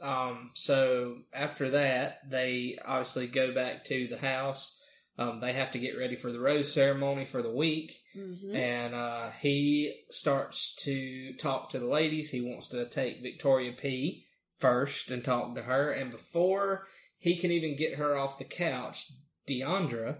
Um, 0.02 0.52
so 0.56 1.18
after 1.34 1.72
that, 1.72 2.30
they 2.30 2.78
obviously 2.84 3.28
go 3.28 3.54
back 3.54 3.86
to 3.86 4.08
the 4.08 4.18
house. 4.18 4.76
Um, 5.18 5.40
they 5.40 5.54
have 5.54 5.72
to 5.72 5.80
get 5.80 5.98
ready 5.98 6.16
for 6.16 6.32
the 6.32 6.40
rose 6.40 6.74
ceremony 6.74 7.26
for 7.26 7.42
the 7.42 7.54
week. 7.54 7.94
Mm-hmm. 8.18 8.56
And 8.56 8.96
uh, 8.96 9.30
he 9.40 10.04
starts 10.10 10.76
to 10.84 11.34
talk 11.34 11.70
to 11.72 11.80
the 11.80 11.86
ladies. 11.86 12.32
He 12.32 12.42
wants 12.42 12.70
to 12.70 12.90
take 12.90 13.22
Victoria 13.22 13.74
P 13.74 14.26
first 14.62 15.12
and 15.12 15.24
talk 15.24 15.56
to 15.56 15.64
her. 15.64 15.92
And 15.92 16.12
before 16.12 16.88
he 17.18 17.36
can 17.36 17.52
even 17.52 17.76
get 17.76 17.96
her 17.96 18.16
off 18.16 18.38
the 18.38 18.46
couch, 18.46 19.12
Deandra, 19.50 20.20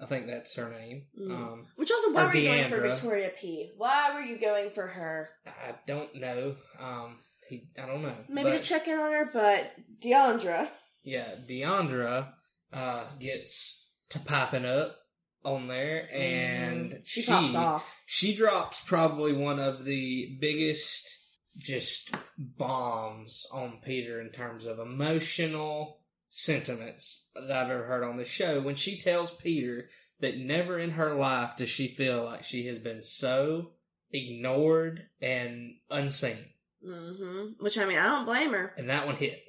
I 0.00 0.06
think 0.06 0.26
that's 0.26 0.54
her 0.56 0.70
name. 0.70 1.06
Mm. 1.20 1.30
Um, 1.30 1.66
Which 1.76 1.90
also, 1.90 2.12
why 2.12 2.24
were 2.24 2.34
you 2.34 2.48
going 2.48 2.68
for 2.68 2.80
Victoria 2.80 3.30
P? 3.38 3.70
Why 3.76 4.14
were 4.14 4.20
you 4.22 4.38
going 4.38 4.70
for 4.70 4.86
her? 4.86 5.28
I 5.46 5.74
don't 5.86 6.14
know. 6.14 6.56
Um, 6.80 7.18
he, 7.48 7.68
I 7.80 7.86
don't 7.86 8.02
know. 8.02 8.14
Maybe 8.28 8.50
to 8.52 8.60
check 8.62 8.88
in 8.88 8.98
on 8.98 9.12
her, 9.12 9.30
but 9.32 9.70
Deandra. 10.02 10.68
yeah, 11.02 11.34
Deandra 11.48 12.28
uh, 12.72 13.04
gets 13.20 13.88
to 14.10 14.18
popping 14.20 14.64
up 14.64 14.96
on 15.44 15.66
there, 15.68 16.08
and 16.12 16.92
Mhm. 16.92 17.02
she, 17.06 17.24
pops 17.24 17.54
off. 17.54 17.96
She 18.06 18.34
drops 18.34 18.80
probably 18.80 19.32
one 19.32 19.58
of 19.58 19.84
the 19.84 20.36
biggest 20.40 21.18
just 21.58 22.14
bombs 22.38 23.46
on 23.52 23.78
Peter 23.84 24.20
in 24.20 24.30
terms 24.30 24.66
of 24.66 24.78
emotional 24.78 25.98
sentiments 26.28 27.28
that 27.34 27.50
I've 27.50 27.70
ever 27.70 27.84
heard 27.84 28.04
on 28.04 28.16
the 28.16 28.24
show. 28.24 28.60
When 28.60 28.74
she 28.74 28.98
tells 28.98 29.30
Peter 29.30 29.88
that 30.20 30.38
never 30.38 30.78
in 30.78 30.90
her 30.92 31.14
life 31.14 31.56
does 31.58 31.68
she 31.68 31.88
feel 31.88 32.24
like 32.24 32.44
she 32.44 32.66
has 32.66 32.78
been 32.78 33.02
so 33.02 33.72
ignored 34.12 35.06
and 35.20 35.74
unseen. 35.90 36.46
Mm-hmm. 36.86 37.62
Which 37.62 37.78
I 37.78 37.84
mean, 37.84 37.98
I 37.98 38.06
don't 38.06 38.24
blame 38.24 38.52
her. 38.52 38.74
And 38.76 38.88
that 38.88 39.06
one 39.06 39.16
hit. 39.16 39.42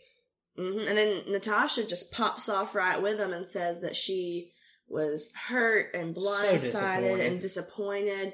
hmm 0.58 0.80
And 0.80 0.98
then 0.98 1.24
Natasha 1.30 1.86
just 1.86 2.12
pops 2.12 2.50
off 2.50 2.76
right 2.76 3.02
with 3.02 3.20
him 3.20 3.34
and 3.34 3.48
says 3.48 3.82
that 3.82 3.96
she 3.96 4.52
was 4.88 5.32
hurt 5.48 5.96
and 5.96 6.16
blindsided 6.16 6.60
disappointed. 6.62 7.20
and 7.20 7.40
disappointed. 7.42 8.34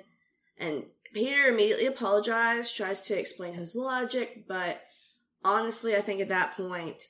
And 0.58 0.86
Peter 1.14 1.46
immediately 1.48 1.86
apologized, 1.86 2.76
tries 2.76 3.02
to 3.08 3.18
explain 3.20 3.54
his 3.54 3.76
logic, 3.76 4.46
but 4.48 4.82
honestly, 5.44 5.96
I 5.96 6.02
think 6.02 6.22
at 6.22 6.30
that 6.30 6.56
point, 6.56 7.04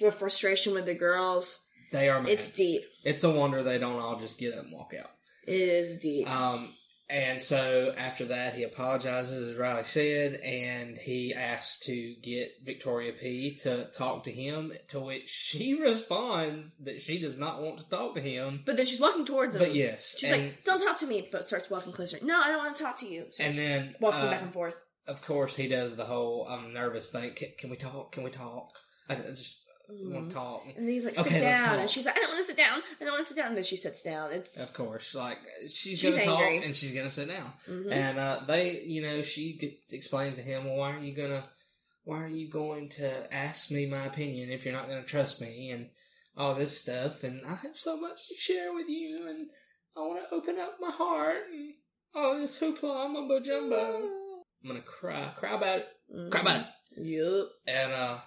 the 0.00 0.10
frustration 0.10 0.74
with 0.74 0.86
the 0.86 0.94
girls, 0.94 1.64
They 1.92 2.08
are 2.08 2.20
mad. 2.20 2.30
it's 2.32 2.50
deep. 2.50 2.82
It's 3.04 3.24
a 3.24 3.30
wonder 3.30 3.62
they 3.62 3.78
don't 3.78 4.00
all 4.00 4.18
just 4.18 4.38
get 4.38 4.54
up 4.54 4.64
and 4.64 4.72
walk 4.72 4.92
out. 4.98 5.10
It 5.46 5.60
is 5.60 5.98
deep. 5.98 6.28
Um, 6.30 6.74
and 7.10 7.42
so 7.42 7.92
after 7.98 8.26
that, 8.26 8.54
he 8.54 8.62
apologizes, 8.62 9.48
as 9.50 9.56
Riley 9.56 9.82
said, 9.82 10.34
and 10.34 10.96
he 10.96 11.34
asks 11.34 11.80
to 11.86 12.14
get 12.22 12.50
Victoria 12.64 13.12
P 13.12 13.56
to 13.62 13.86
talk 13.96 14.24
to 14.24 14.32
him. 14.32 14.72
To 14.88 15.00
which 15.00 15.28
she 15.28 15.74
responds 15.82 16.76
that 16.84 17.02
she 17.02 17.18
does 17.18 17.36
not 17.36 17.60
want 17.62 17.78
to 17.80 17.88
talk 17.88 18.14
to 18.14 18.20
him. 18.20 18.62
but 18.64 18.76
then 18.76 18.86
she's 18.86 19.00
walking 19.00 19.24
towards 19.24 19.54
him. 19.54 19.60
But 19.60 19.74
yes, 19.74 20.14
She's 20.18 20.30
and, 20.30 20.42
like, 20.44 20.64
don't 20.64 20.80
talk 20.80 20.98
to 20.98 21.06
me, 21.06 21.28
but 21.30 21.46
starts 21.46 21.68
walking 21.68 21.92
closer. 21.92 22.18
No, 22.22 22.40
I 22.40 22.48
don't 22.48 22.58
want 22.58 22.76
to 22.76 22.82
talk 22.82 22.98
to 23.00 23.06
you. 23.06 23.26
Starts 23.30 23.40
and 23.40 23.58
then 23.58 23.94
walking 24.00 24.20
uh, 24.20 24.30
back 24.30 24.42
and 24.42 24.52
forth. 24.52 24.80
of 25.06 25.20
course 25.22 25.56
he 25.56 25.66
does 25.68 25.96
the 25.96 26.04
whole 26.04 26.46
"I'm 26.48 26.72
nervous" 26.72 27.10
thing. 27.10 27.32
Can, 27.34 27.48
can 27.58 27.70
we 27.70 27.76
talk? 27.76 28.12
Can 28.12 28.22
we 28.22 28.30
talk? 28.30 28.70
I, 29.08 29.14
I 29.14 29.30
just 29.34 29.56
want 29.92 30.28
to 30.30 30.34
talk. 30.34 30.64
And 30.76 30.86
then 30.86 30.94
he's 30.94 31.04
like, 31.04 31.14
sit 31.16 31.26
let's 31.32 31.40
down. 31.40 31.78
And 31.78 31.90
she's 31.90 32.06
like, 32.06 32.16
I 32.16 32.20
don't 32.20 32.30
want 32.30 32.38
to 32.40 32.44
sit 32.44 32.56
down. 32.56 32.80
I 33.00 33.04
don't 33.04 33.12
want 33.12 33.20
to 33.20 33.24
sit 33.24 33.36
down. 33.36 33.46
And 33.48 33.56
then 33.56 33.64
she 33.64 33.76
sits 33.76 34.02
down. 34.02 34.32
It's 34.32 34.58
Of 34.62 34.74
course, 34.74 35.14
like 35.14 35.38
she's, 35.68 35.98
She's 35.98 36.16
gonna 36.16 36.30
angry. 36.30 36.56
talk 36.58 36.66
and 36.66 36.76
she's 36.76 36.92
gonna 36.94 37.10
sit 37.10 37.28
down. 37.28 37.52
Mhm. 37.68 37.92
And 37.92 38.18
uh, 38.18 38.40
they, 38.46 38.80
you 38.82 39.02
know, 39.02 39.22
she 39.22 39.80
explains 39.90 40.34
to 40.36 40.42
him, 40.42 40.64
well, 40.66 40.76
why 40.76 40.92
are 40.96 41.00
you 41.00 41.14
gonna, 41.14 41.44
why 42.04 42.22
are 42.22 42.28
you 42.28 42.50
going 42.50 42.88
to 42.90 43.32
ask 43.34 43.70
me 43.70 43.86
my 43.86 44.04
opinion 44.06 44.50
if 44.50 44.64
you're 44.64 44.74
not 44.74 44.88
gonna 44.88 45.02
trust 45.04 45.40
me 45.40 45.70
and 45.70 45.88
all 46.36 46.54
this 46.54 46.80
stuff? 46.80 47.22
And 47.24 47.42
I 47.46 47.54
have 47.56 47.76
so 47.76 47.96
much 48.00 48.28
to 48.28 48.34
share 48.34 48.72
with 48.72 48.88
you, 48.88 49.26
and 49.28 49.48
I 49.96 50.00
want 50.00 50.20
to 50.28 50.34
open 50.34 50.58
up 50.58 50.76
my 50.80 50.90
heart 50.90 51.44
and 51.52 51.74
all 52.14 52.38
this 52.38 52.58
hoopla 52.58 53.10
mumbo 53.12 53.40
jumbo. 53.40 54.08
I'm 54.62 54.68
gonna 54.68 54.82
cry, 54.82 55.32
cry 55.36 55.54
about 55.56 55.78
it, 55.78 55.88
Mhm. 56.14 56.30
cry 56.30 56.40
about 56.40 56.60
it. 56.60 56.66
Yep. 57.04 57.46
And 57.66 57.92
uh, 57.92 58.18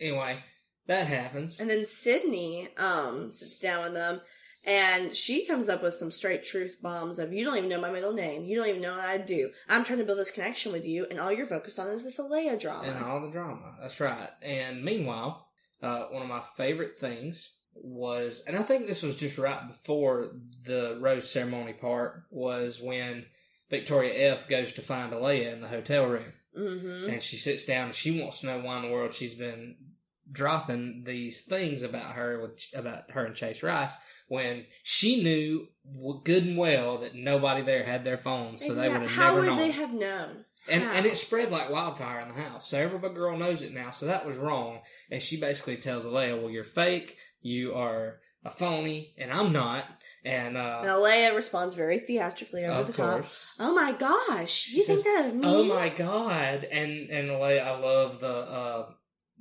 anyway, 0.00 0.42
that 0.86 1.06
happens. 1.06 1.60
And 1.60 1.68
then 1.68 1.86
Sydney 1.86 2.68
um 2.76 3.30
sits 3.30 3.58
down 3.58 3.84
with 3.84 3.94
them 3.94 4.20
and 4.64 5.14
she 5.14 5.46
comes 5.46 5.68
up 5.68 5.82
with 5.82 5.94
some 5.94 6.10
straight 6.10 6.44
truth 6.44 6.78
bombs 6.82 7.18
of 7.18 7.32
you 7.32 7.44
don't 7.44 7.56
even 7.56 7.70
know 7.70 7.80
my 7.80 7.90
middle 7.90 8.12
name. 8.12 8.44
You 8.44 8.56
don't 8.56 8.68
even 8.68 8.82
know 8.82 8.96
what 8.96 9.06
I 9.06 9.18
do. 9.18 9.50
I'm 9.68 9.84
trying 9.84 10.00
to 10.00 10.04
build 10.04 10.18
this 10.18 10.30
connection 10.30 10.72
with 10.72 10.84
you 10.84 11.06
and 11.10 11.20
all 11.20 11.32
you're 11.32 11.46
focused 11.46 11.78
on 11.78 11.88
is 11.88 12.04
this 12.04 12.18
Alayah 12.18 12.60
drama. 12.60 12.88
and 12.88 13.04
all 13.04 13.20
the 13.20 13.30
drama. 13.30 13.76
That's 13.80 14.00
right. 14.00 14.28
And 14.42 14.84
meanwhile, 14.84 15.46
uh, 15.82 16.06
one 16.10 16.22
of 16.22 16.28
my 16.28 16.42
favorite 16.56 16.98
things 16.98 17.52
was, 17.74 18.44
and 18.46 18.56
I 18.56 18.62
think 18.62 18.86
this 18.86 19.02
was 19.02 19.16
just 19.16 19.38
right 19.38 19.68
before 19.68 20.32
the 20.64 20.98
rose 21.00 21.30
ceremony 21.30 21.74
part, 21.74 22.24
was 22.30 22.80
when 22.80 23.26
Victoria 23.70 24.32
F 24.32 24.48
goes 24.48 24.72
to 24.74 24.82
find 24.82 25.12
Alayah 25.12 25.52
in 25.52 25.60
the 25.60 25.68
hotel 25.68 26.06
room, 26.06 26.32
mm-hmm. 26.56 27.10
and 27.10 27.22
she 27.22 27.36
sits 27.36 27.64
down 27.64 27.86
and 27.86 27.94
she 27.94 28.20
wants 28.20 28.40
to 28.40 28.46
know 28.46 28.60
why 28.60 28.78
in 28.78 28.82
the 28.84 28.90
world 28.90 29.12
she's 29.12 29.34
been 29.34 29.76
dropping 30.30 31.04
these 31.04 31.42
things 31.42 31.82
about 31.82 32.12
her 32.14 32.40
with 32.40 32.60
about 32.74 33.10
her 33.12 33.24
and 33.26 33.34
Chase 33.36 33.62
Rice 33.62 33.92
when 34.28 34.66
she 34.82 35.22
knew 35.22 35.68
good 36.24 36.44
and 36.44 36.56
well 36.58 36.98
that 36.98 37.14
nobody 37.14 37.62
there 37.62 37.84
had 37.84 38.02
their 38.04 38.18
phones, 38.18 38.64
so 38.64 38.74
they 38.74 38.88
would 38.88 39.02
have 39.02 39.10
How 39.10 39.28
never 39.34 39.40
would 39.40 39.46
known. 39.50 39.58
they 39.58 39.70
have 39.70 39.92
known? 39.92 40.44
And 40.68 40.82
How? 40.82 40.92
and 40.94 41.06
it 41.06 41.16
spread 41.16 41.52
like 41.52 41.70
wildfire 41.70 42.20
in 42.20 42.28
the 42.28 42.34
house. 42.34 42.68
So 42.68 42.78
every 42.78 42.98
girl 43.14 43.36
knows 43.38 43.62
it 43.62 43.72
now. 43.72 43.90
So 43.90 44.06
that 44.06 44.26
was 44.26 44.36
wrong. 44.36 44.80
And 45.12 45.22
she 45.22 45.38
basically 45.38 45.76
tells 45.76 46.04
Alayah, 46.04 46.40
"Well, 46.40 46.50
you're 46.50 46.64
fake. 46.64 47.16
You 47.40 47.74
are 47.74 48.18
a 48.44 48.50
phony, 48.50 49.14
and 49.16 49.30
I'm 49.32 49.52
not." 49.52 49.84
And 50.24 50.56
uh, 50.56 50.78
And 50.80 50.90
Alayah 50.90 51.36
responds 51.36 51.76
very 51.76 52.00
theatrically 52.00 52.64
over 52.64 52.90
the 52.90 52.92
top. 52.92 53.26
Oh 53.60 53.72
my 53.76 53.92
gosh, 53.92 54.66
you 54.66 54.80
She 54.82 54.86
think 54.88 54.98
says, 54.98 55.04
that 55.04 55.26
of 55.28 55.34
me? 55.36 55.42
oh 55.44 55.62
my 55.62 55.88
god! 55.88 56.64
And 56.64 57.10
and 57.10 57.28
Alayah, 57.30 57.64
I 57.64 57.78
love 57.78 58.18
the 58.18 58.28
uh 58.28 58.90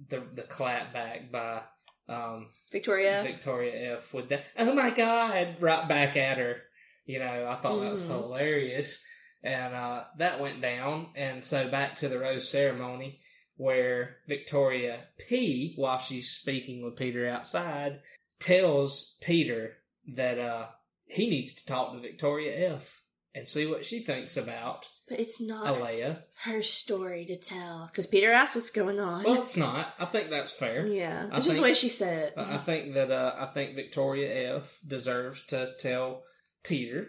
the 0.09 0.23
the 0.33 0.43
clap 0.43 0.93
back 0.93 1.31
by 1.31 1.61
um 2.09 2.49
Victoria. 2.71 3.21
Victoria 3.25 3.97
F 3.97 4.13
with 4.13 4.29
that. 4.29 4.43
Oh 4.57 4.73
my 4.73 4.89
god! 4.89 5.57
Right 5.59 5.87
back 5.87 6.15
at 6.17 6.37
her. 6.37 6.57
You 7.05 7.19
know, 7.19 7.47
I 7.47 7.55
thought 7.61 7.79
that 7.81 7.91
was 7.91 8.03
Mhm. 8.03 8.07
hilarious. 8.07 9.01
And 9.43 9.75
uh, 9.75 10.05
that 10.17 10.39
went 10.39 10.59
down. 10.61 11.09
And 11.15 11.43
so 11.45 11.69
back 11.69 11.97
to 11.97 12.09
the 12.09 12.17
rose 12.19 12.49
ceremony. 12.49 13.19
where 13.57 14.17
Victoria 14.27 14.99
P, 15.17 15.75
while 15.77 15.97
she's 15.99 16.29
speaking 16.31 16.83
with 16.83 16.97
Peter 16.97 17.25
outside, 17.29 18.01
tells 18.39 19.15
Peter 19.21 19.77
that 20.15 20.37
uh 20.39 20.67
he 21.05 21.29
needs 21.29 21.53
to 21.53 21.65
talk 21.65 21.93
to 21.93 21.99
Victoria 22.01 22.73
F 22.75 23.01
and 23.35 23.47
see 23.47 23.65
what 23.67 23.83
she 23.85 23.99
thinks 24.01 24.37
about 24.37 24.87
But 25.09 25.19
it's 25.19 25.39
not 25.41 25.65
Alayah. 25.65 26.21
her 26.43 26.61
story 26.61 27.25
to 27.25 27.35
tell. 27.37 27.87
Because 27.91 28.07
Peter 28.07 28.31
asked 28.31 28.55
what's 28.55 28.69
going 28.71 28.99
on. 28.99 29.23
Well, 29.25 29.41
it's 29.41 29.57
not. 29.57 29.93
I 29.99 30.05
think 30.05 30.29
that's 30.29 30.51
fair. 30.53 30.87
yeah. 30.87 31.27
I 31.31 31.37
It's 31.37 31.45
just 31.45 31.57
the 31.57 31.61
way 31.63 31.73
she 31.73 31.89
said 31.89 32.29
it. 32.29 32.33
I 32.37 32.57
think 32.57 32.93
that 32.95 33.11
uh, 33.11 33.35
I 33.37 33.47
think 33.53 33.75
Victoria 33.75 34.55
F 34.57 34.79
deserves 34.87 35.43
to 35.47 35.73
tell 35.79 36.23
Peter 36.63 37.07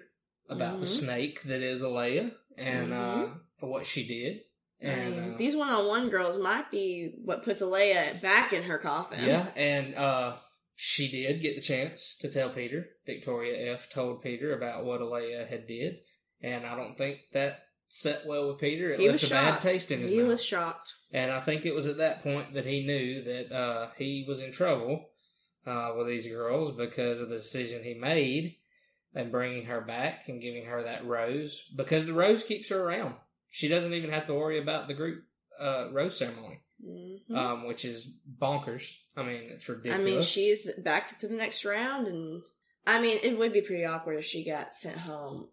about 0.49 0.81
the 0.81 0.87
Mhm. 0.87 1.01
snake 1.01 1.43
that 1.45 1.62
is 1.62 1.83
Alayah 1.83 2.33
and 2.59 2.93
uh, 2.93 3.29
what 3.61 3.87
she 3.87 4.07
did. 4.07 4.41
Mm-hmm. 4.83 4.89
I 4.89 4.93
And 5.05 5.17
mean, 5.17 5.35
uh, 5.35 5.37
these 5.39 5.57
one-on-one 5.57 6.11
girls 6.11 6.37
might 6.39 6.71
be 6.71 7.12
what 7.25 7.45
puts 7.45 7.62
Alayah 7.62 8.21
back 8.21 8.53
in 8.53 8.65
her 8.65 8.79
coffin. 8.79 9.25
yeah, 9.25 9.47
and 9.57 9.95
uh, 9.95 10.37
she 10.75 11.11
did 11.11 11.41
get 11.41 11.57
the 11.57 11.62
chance 11.62 12.17
to 12.21 12.31
tell 12.31 12.51
Peter. 12.51 12.85
Victoria 13.07 13.73
F 13.73 13.89
told 13.91 14.23
Peter 14.23 14.55
about 14.55 14.85
what 14.85 15.01
Alayah 15.01 15.49
had 15.49 15.67
did, 15.67 15.95
and 16.47 16.65
I 16.67 16.77
don't 16.77 16.97
think 16.97 17.19
that 17.33 17.61
set 17.89 18.27
well 18.27 18.49
with 18.49 18.59
Peter. 18.59 18.91
It 18.91 19.01
he 19.01 19.09
left 19.09 19.23
was 19.23 19.31
a 19.31 19.35
bad 19.35 19.51
shocked. 19.53 19.63
taste 19.63 19.91
in 19.93 20.01
his 20.01 20.11
he 20.11 20.19
mouth. 20.19 20.29
was 20.29 20.45
shocked. 20.45 20.95
And 21.13 21.31
I 21.31 21.41
think 21.41 21.65
it 21.65 21.75
was 21.75 21.87
at 21.87 21.99
that 21.99 22.23
point 22.23 22.55
that 22.55 22.67
he 22.67 22.87
knew 22.87 23.23
that 23.25 23.53
uh, 23.55 23.89
he 23.97 24.25
was 24.27 24.41
in 24.43 24.53
trouble 24.53 25.07
uh, 25.67 25.93
with 25.97 26.07
these 26.09 26.27
girls 26.29 26.73
because 26.77 27.21
of 27.21 27.29
the 27.29 27.37
decision 27.37 27.83
he 27.83 27.95
made 27.95 28.57
and 29.15 29.31
bringing 29.33 29.67
her 29.67 29.81
back 29.81 30.29
and 30.29 30.41
giving 30.43 30.67
her 30.67 30.83
that 30.83 31.07
rose 31.07 31.65
because 31.77 32.07
the 32.07 32.13
rose 32.13 32.43
keeps 32.43 32.69
her 32.71 32.83
around. 32.83 33.15
She 33.51 33.69
doesn't 33.69 33.95
even 33.95 34.11
have 34.11 34.27
to 34.27 34.35
worry 34.35 34.59
about 34.59 34.89
the 34.89 34.95
group 34.95 35.23
uh, 35.59 35.89
rose 35.93 36.19
ceremony, 36.19 36.61
Mhm. 36.85 37.35
um, 37.35 37.67
which 37.67 37.85
is 37.87 38.09
bonkers. 38.39 38.95
I 39.17 39.23
mean, 39.23 39.45
it's 39.51 39.69
ridiculous. 39.69 40.01
I 40.01 40.05
mean, 40.05 40.23
she's 40.23 40.71
back 40.79 41.19
to 41.21 41.29
the 41.29 41.35
next 41.37 41.65
round, 41.65 42.09
and 42.09 42.43
I 42.87 43.01
mean, 43.01 43.19
it 43.23 43.39
would 43.39 43.53
be 43.55 43.63
pretty 43.63 43.87
awkward 43.87 44.19
if 44.19 44.27
she 44.27 44.45
got 44.45 44.75
sent 44.75 44.99
home 44.99 45.49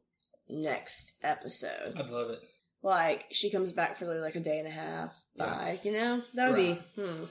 next 0.53 1.13
episode. 1.23 1.93
I'd 1.97 2.09
love 2.09 2.29
it. 2.31 2.39
Like 2.81 3.25
she 3.31 3.49
comes 3.49 3.71
back 3.71 3.97
for 3.97 4.05
like 4.19 4.35
a 4.35 4.39
day 4.39 4.59
and 4.59 4.67
a 4.67 4.71
half. 4.71 5.13
Yeah. 5.35 5.45
Bye. 5.45 5.79
You 5.83 5.93
know, 5.93 6.21
that 6.35 6.49
would 6.51 6.57
Right. 6.57 6.95
be. 6.95 7.01
Hmm. 7.01 7.23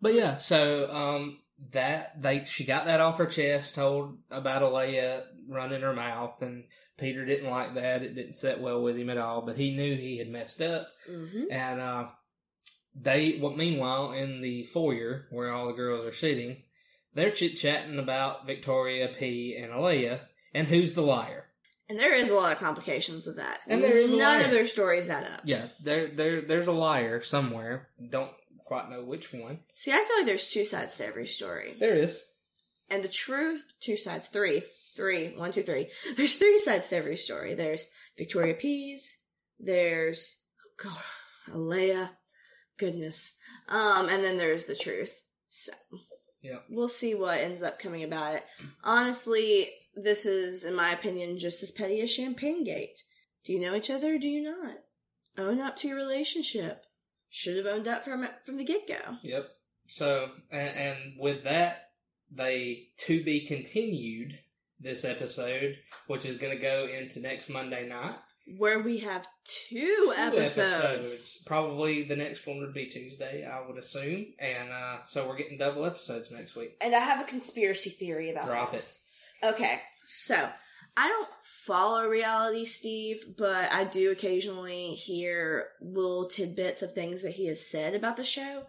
But 0.00 0.14
yeah, 0.14 0.36
so 0.36 0.88
um, 0.92 1.38
that 1.72 2.20
they 2.22 2.44
she 2.46 2.64
got 2.64 2.84
that 2.86 3.00
off 3.00 3.18
her 3.18 3.26
chest, 3.26 3.74
told 3.74 4.18
about 4.30 4.62
Alayah 4.62 5.22
running 5.48 5.80
her 5.82 5.94
mouth, 5.94 6.40
and 6.42 6.64
Peter 6.98 7.24
didn't 7.24 7.50
like 7.50 7.74
that. 7.74 8.02
It 8.02 8.14
didn't 8.14 8.34
set 8.34 8.60
well 8.60 8.82
with 8.82 8.96
him 8.96 9.10
at 9.10 9.18
all. 9.18 9.42
But 9.42 9.56
he 9.56 9.74
knew 9.76 9.96
he 9.96 10.18
had 10.18 10.28
messed 10.28 10.60
up, 10.60 10.88
hmm 11.06 11.44
and 11.50 11.80
uh, 11.80 12.06
they. 12.94 13.38
Well, 13.40 13.52
meanwhile, 13.54 14.12
in 14.12 14.40
the 14.40 14.64
foyer 14.64 15.26
where 15.30 15.52
all 15.52 15.66
the 15.68 15.72
girls 15.72 16.06
are 16.06 16.12
sitting, 16.12 16.62
they're 17.14 17.30
chit 17.30 17.56
chatting 17.56 17.98
about 17.98 18.46
Victoria 18.46 19.08
P 19.08 19.56
and 19.60 19.72
Alayah 19.72 20.20
and 20.54 20.66
who's 20.68 20.94
the 20.94 21.02
liar. 21.02 21.44
And 21.88 21.98
there 21.98 22.14
is 22.14 22.30
a 22.30 22.34
lot 22.34 22.52
of 22.52 22.58
complications 22.58 23.26
with 23.26 23.36
that. 23.36 23.60
And 23.66 23.82
there 23.82 23.96
is 23.96 24.12
a 24.12 24.16
none 24.16 24.38
liar. 24.38 24.44
of 24.44 24.50
their 24.50 24.66
stories 24.66 25.08
add 25.08 25.24
up. 25.24 25.40
Yeah, 25.44 25.68
there, 25.82 26.08
there, 26.08 26.40
there's 26.42 26.66
a 26.66 26.72
liar 26.72 27.22
somewhere. 27.22 27.88
Don't 28.10 28.30
quite 28.66 28.90
know 28.90 29.02
which 29.02 29.32
one. 29.32 29.60
See, 29.74 29.90
I 29.92 29.96
feel 30.04 30.16
like 30.18 30.26
there's 30.26 30.50
two 30.50 30.66
sides 30.66 30.96
to 30.98 31.06
every 31.06 31.26
story. 31.26 31.74
There 31.80 31.94
is. 31.94 32.20
And 32.90 33.02
the 33.02 33.08
true 33.08 33.60
two 33.80 33.96
sides, 33.96 34.28
three, 34.28 34.62
three, 34.96 35.28
one, 35.36 35.52
two, 35.52 35.62
three. 35.62 35.88
There's 36.16 36.34
three 36.36 36.58
sides 36.58 36.88
to 36.88 36.96
every 36.96 37.16
story. 37.16 37.54
There's 37.54 37.86
Victoria 38.16 38.54
Pease. 38.54 39.14
There's 39.60 40.36
oh 40.82 40.90
God, 40.90 41.54
Alayah. 41.54 42.10
Goodness. 42.78 43.36
Um, 43.68 44.08
and 44.08 44.22
then 44.24 44.36
there's 44.38 44.64
the 44.64 44.74
truth. 44.74 45.20
So 45.48 45.72
Yep. 46.42 46.64
we'll 46.70 46.88
see 46.88 47.14
what 47.14 47.38
ends 47.40 47.62
up 47.62 47.78
coming 47.78 48.04
about 48.04 48.36
it. 48.36 48.44
Honestly, 48.84 49.70
this 50.02 50.26
is, 50.26 50.64
in 50.64 50.74
my 50.74 50.90
opinion, 50.90 51.38
just 51.38 51.62
as 51.62 51.70
petty 51.70 52.00
as 52.00 52.10
Champagne 52.10 52.64
Gate. 52.64 53.02
Do 53.44 53.52
you 53.52 53.60
know 53.60 53.74
each 53.74 53.90
other 53.90 54.14
or 54.14 54.18
do 54.18 54.28
you 54.28 54.42
not? 54.42 54.76
Own 55.36 55.60
up 55.60 55.76
to 55.78 55.88
your 55.88 55.96
relationship. 55.96 56.84
Should 57.30 57.56
have 57.56 57.66
owned 57.66 57.88
up 57.88 58.04
from 58.04 58.26
from 58.44 58.56
the 58.56 58.64
get 58.64 58.88
go. 58.88 59.16
Yep. 59.22 59.48
So, 59.86 60.30
and, 60.50 60.76
and 60.76 60.96
with 61.18 61.44
that, 61.44 61.90
they 62.30 62.88
to 62.98 63.22
be 63.22 63.46
continued 63.46 64.38
this 64.80 65.04
episode, 65.04 65.76
which 66.06 66.24
is 66.24 66.36
going 66.36 66.56
to 66.56 66.62
go 66.62 66.86
into 66.86 67.20
next 67.20 67.48
Monday 67.48 67.88
night. 67.88 68.16
Where 68.56 68.80
we 68.80 68.98
have 68.98 69.26
two, 69.44 69.76
Two 69.78 70.14
episodes. 70.16 71.42
Probably 71.44 72.04
the 72.04 72.16
next 72.16 72.46
one 72.46 72.60
would 72.60 72.72
be 72.72 72.86
Tuesday, 72.86 73.46
I 73.46 73.66
would 73.66 73.76
assume. 73.76 74.26
And 74.38 74.70
uh, 74.70 75.04
so 75.04 75.28
we're 75.28 75.36
getting 75.36 75.58
double 75.58 75.84
episodes 75.84 76.30
next 76.30 76.56
week. 76.56 76.76
And 76.80 76.94
I 76.94 77.00
have 77.00 77.20
a 77.20 77.24
conspiracy 77.24 77.90
theory 77.90 78.30
about 78.30 78.46
Drop 78.46 78.72
this. 78.72 79.00
Okay, 79.42 79.80
so 80.06 80.50
I 80.96 81.08
don't 81.08 81.28
follow 81.42 82.08
reality 82.08 82.64
Steve, 82.64 83.24
but 83.36 83.72
I 83.72 83.84
do 83.84 84.10
occasionally 84.10 84.94
hear 84.94 85.68
little 85.80 86.26
tidbits 86.26 86.82
of 86.82 86.92
things 86.92 87.22
that 87.22 87.34
he 87.34 87.46
has 87.46 87.64
said 87.64 87.94
about 87.94 88.16
the 88.16 88.24
show. 88.24 88.64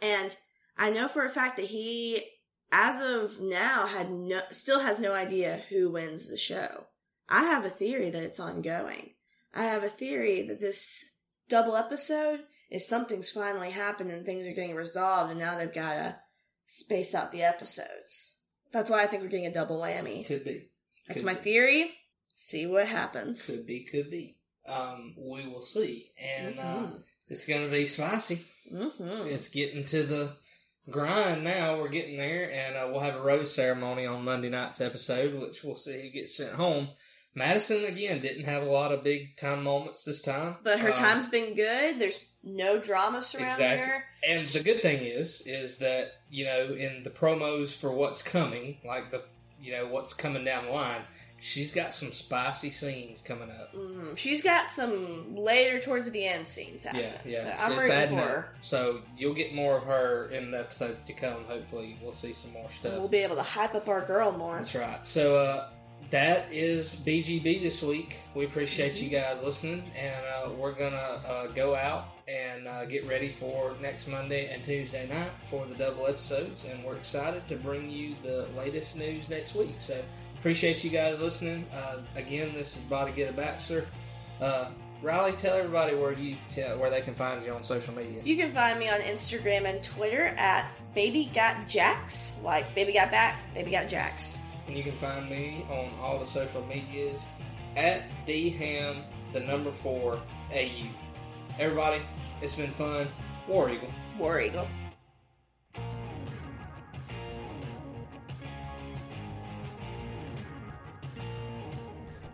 And 0.00 0.36
I 0.78 0.90
know 0.90 1.08
for 1.08 1.24
a 1.24 1.28
fact 1.28 1.56
that 1.56 1.66
he, 1.66 2.22
as 2.70 3.00
of 3.00 3.40
now, 3.40 3.86
had 3.86 4.10
no 4.10 4.42
still 4.52 4.80
has 4.80 5.00
no 5.00 5.14
idea 5.14 5.62
who 5.68 5.90
wins 5.90 6.28
the 6.28 6.36
show. 6.36 6.86
I 7.28 7.44
have 7.44 7.64
a 7.64 7.70
theory 7.70 8.10
that 8.10 8.22
it's 8.22 8.38
ongoing. 8.38 9.14
I 9.52 9.64
have 9.64 9.82
a 9.82 9.88
theory 9.88 10.42
that 10.46 10.60
this 10.60 11.04
double 11.48 11.76
episode 11.76 12.40
is 12.70 12.86
something's 12.86 13.30
finally 13.30 13.70
happened 13.70 14.10
and 14.10 14.24
things 14.24 14.46
are 14.46 14.52
getting 14.52 14.76
resolved, 14.76 15.30
and 15.30 15.40
now 15.40 15.56
they've 15.56 15.72
got 15.72 15.94
to 15.94 16.16
space 16.66 17.14
out 17.14 17.32
the 17.32 17.42
episodes. 17.42 18.38
That's 18.74 18.90
why 18.90 19.02
I 19.02 19.06
think 19.06 19.22
we're 19.22 19.28
getting 19.30 19.46
a 19.46 19.52
double 19.54 19.80
whammy. 19.80 20.26
Could 20.26 20.44
be. 20.44 20.68
That's 21.08 21.20
Could 21.20 21.26
my 21.26 21.34
be. 21.34 21.40
theory. 21.40 21.94
See 22.34 22.66
what 22.66 22.86
happens. 22.86 23.46
Could 23.46 23.66
be, 23.66 23.84
could 23.84 24.10
be. 24.10 24.36
Um, 24.66 25.14
we 25.16 25.46
will 25.48 25.62
see. 25.62 26.10
And 26.22 26.58
uh, 26.58 26.62
Mhm. 26.62 27.02
it's 27.28 27.46
going 27.46 27.62
to 27.64 27.70
be 27.70 27.86
spicy. 27.86 28.40
Mm-hmm. 28.72 29.28
It's 29.28 29.48
getting 29.48 29.84
to 29.86 30.02
the 30.02 30.36
grind 30.90 31.44
now. 31.44 31.78
We're 31.80 31.88
getting 31.88 32.16
there, 32.16 32.50
and 32.50 32.76
uh, 32.76 32.88
we'll 32.90 33.00
have 33.00 33.16
a 33.16 33.22
rose 33.22 33.54
ceremony 33.54 34.06
on 34.06 34.24
Monday 34.24 34.50
night's 34.50 34.80
episode, 34.80 35.34
which 35.40 35.62
we'll 35.62 35.76
see 35.76 36.02
who 36.02 36.10
gets 36.10 36.36
sent 36.36 36.54
home. 36.54 36.88
Madison 37.36 37.84
again 37.84 38.20
didn't 38.22 38.44
have 38.44 38.62
a 38.62 38.70
lot 38.70 38.92
of 38.92 39.02
big 39.02 39.36
time 39.36 39.64
moments 39.64 40.04
this 40.04 40.22
time, 40.22 40.56
But 40.62 40.78
her 40.80 40.90
Um, 40.90 40.94
time's 40.96 41.26
been 41.28 41.54
good. 41.54 41.98
There's 41.98 42.22
no 42.44 42.78
drama 42.78 43.22
surrounding 43.22 43.52
Exactly. 43.72 43.86
her. 43.86 44.04
And 44.28 44.46
the 44.48 44.60
good 44.62 44.82
thing 44.82 45.04
is, 45.04 45.42
is 45.44 45.78
that 45.78 46.12
you 46.34 46.44
know 46.44 46.72
in 46.72 47.02
the 47.04 47.10
promos 47.10 47.74
for 47.76 47.92
what's 47.92 48.20
coming, 48.22 48.76
like 48.84 49.10
the 49.12 49.22
you 49.62 49.70
know 49.72 49.86
what's 49.86 50.12
coming 50.12 50.44
down 50.44 50.64
the 50.66 50.72
line, 50.72 51.02
she's 51.40 51.70
got 51.72 51.94
some 51.94 52.10
spicy 52.12 52.70
scenes 52.70 53.22
coming 53.22 53.50
up. 53.50 53.70
hmm 53.72 54.14
She's 54.16 54.42
got 54.42 54.70
some 54.70 55.36
later 55.36 55.78
towards 55.80 56.10
the 56.10 56.24
end 56.26 56.46
scenes 56.48 56.84
happening. 56.84 57.04
Yeah, 57.04 57.20
yeah. 57.24 57.40
So 57.40 57.48
it's- 57.48 57.60
I'm 57.62 57.72
it's 57.72 57.80
rooting 57.80 58.08
for 58.18 58.22
up. 58.22 58.28
her. 58.28 58.54
So 58.62 59.00
you'll 59.16 59.34
get 59.34 59.54
more 59.54 59.76
of 59.78 59.84
her 59.84 60.28
in 60.30 60.50
the 60.50 60.58
episodes 60.60 61.04
to 61.04 61.12
come. 61.12 61.44
Hopefully, 61.44 61.96
we'll 62.02 62.12
see 62.14 62.32
some 62.32 62.52
more 62.52 62.68
stuff. 62.70 62.94
We'll 62.98 63.08
be 63.08 63.18
able 63.18 63.36
to 63.36 63.42
hype 63.42 63.74
up 63.76 63.88
our 63.88 64.04
girl 64.04 64.32
more. 64.32 64.56
That's 64.58 64.74
right. 64.74 65.06
So 65.06 65.36
uh, 65.36 65.68
that 66.10 66.46
is 66.52 66.96
BGB 66.96 67.62
this 67.62 67.82
week. 67.82 68.16
We 68.34 68.44
appreciate 68.44 69.00
you 69.00 69.08
guys 69.08 69.42
listening, 69.42 69.82
and 69.98 70.24
uh, 70.26 70.50
we're 70.50 70.72
gonna 70.72 70.96
uh, 70.96 71.46
go 71.48 71.74
out 71.74 72.08
and 72.28 72.66
uh, 72.66 72.84
get 72.84 73.06
ready 73.06 73.28
for 73.28 73.74
next 73.80 74.08
Monday 74.08 74.52
and 74.52 74.62
Tuesday 74.64 75.08
night 75.08 75.30
for 75.46 75.66
the 75.66 75.74
double 75.74 76.06
episodes, 76.06 76.64
and 76.64 76.82
we're 76.84 76.96
excited 76.96 77.46
to 77.48 77.56
bring 77.56 77.90
you 77.90 78.14
the 78.22 78.48
latest 78.56 78.96
news 78.96 79.28
next 79.28 79.54
week. 79.54 79.74
So 79.78 80.00
appreciate 80.38 80.82
you 80.84 80.90
guys 80.90 81.20
listening. 81.20 81.66
Uh, 81.72 81.98
again, 82.16 82.52
this 82.54 82.76
is 82.76 82.82
Body 82.82 83.12
Get 83.12 83.30
a 83.30 83.32
Baxter. 83.32 83.86
Uh, 84.40 84.68
Riley, 85.02 85.32
tell 85.32 85.56
everybody 85.56 85.94
where 85.94 86.12
you 86.12 86.36
where 86.78 86.88
they 86.88 87.02
can 87.02 87.14
find 87.14 87.44
you 87.44 87.52
on 87.52 87.62
social 87.62 87.94
media. 87.94 88.22
You 88.24 88.36
can 88.36 88.52
find 88.52 88.78
me 88.78 88.88
on 88.88 89.00
Instagram 89.00 89.64
and 89.64 89.82
Twitter 89.82 90.26
at 90.38 90.70
Baby 90.94 91.30
Got 91.34 91.68
Jax, 91.68 92.36
like 92.42 92.74
Baby 92.74 92.94
Got 92.94 93.10
Back, 93.10 93.38
Baby 93.54 93.72
Got 93.72 93.88
Jax. 93.88 94.38
And 94.66 94.76
you 94.76 94.82
can 94.82 94.96
find 94.96 95.28
me 95.28 95.66
on 95.70 95.90
all 96.00 96.18
the 96.18 96.26
social 96.26 96.64
medias 96.66 97.26
at 97.76 98.04
dham 98.26 99.02
the 99.32 99.40
number 99.40 99.72
four 99.72 100.20
au. 100.52 100.70
Everybody, 101.58 102.02
it's 102.40 102.54
been 102.54 102.72
fun. 102.72 103.08
War 103.46 103.70
Eagle. 103.70 103.90
War 104.18 104.40
Eagle. 104.40 104.68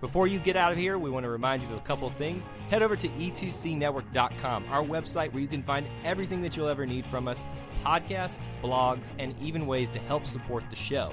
Before 0.01 0.27
you 0.27 0.39
get 0.39 0.57
out 0.57 0.73
of 0.73 0.79
here, 0.79 0.99
we 0.99 1.11
want 1.11 1.25
to 1.25 1.31
remind 1.31 1.63
you 1.63 1.69
of 1.69 1.77
a 1.77 1.83
couple 1.83 2.09
of 2.09 2.15
things. 2.17 2.49
Head 2.71 2.83
over 2.83 2.97
to 2.97 3.07
e 3.19 3.31
e2cnetwork.com, 3.31 4.65
our 4.71 4.83
website 4.83 5.33
where 5.33 5.43
you 5.43 5.49
can 5.49 5.63
find 5.63 5.87
everything 6.05 6.41
that 6.41 6.57
you'll 6.57 6.69
ever 6.69 6.87
need 6.87 7.05
from 7.07 7.29
us 7.29 7.45
podcasts, 7.85 8.41
blogs, 8.63 9.11
and 9.19 9.35
even 9.41 9.67
ways 9.67 9.91
to 9.91 9.99
help 10.01 10.27
support 10.27 10.65
the 10.71 10.77
show. 10.77 11.13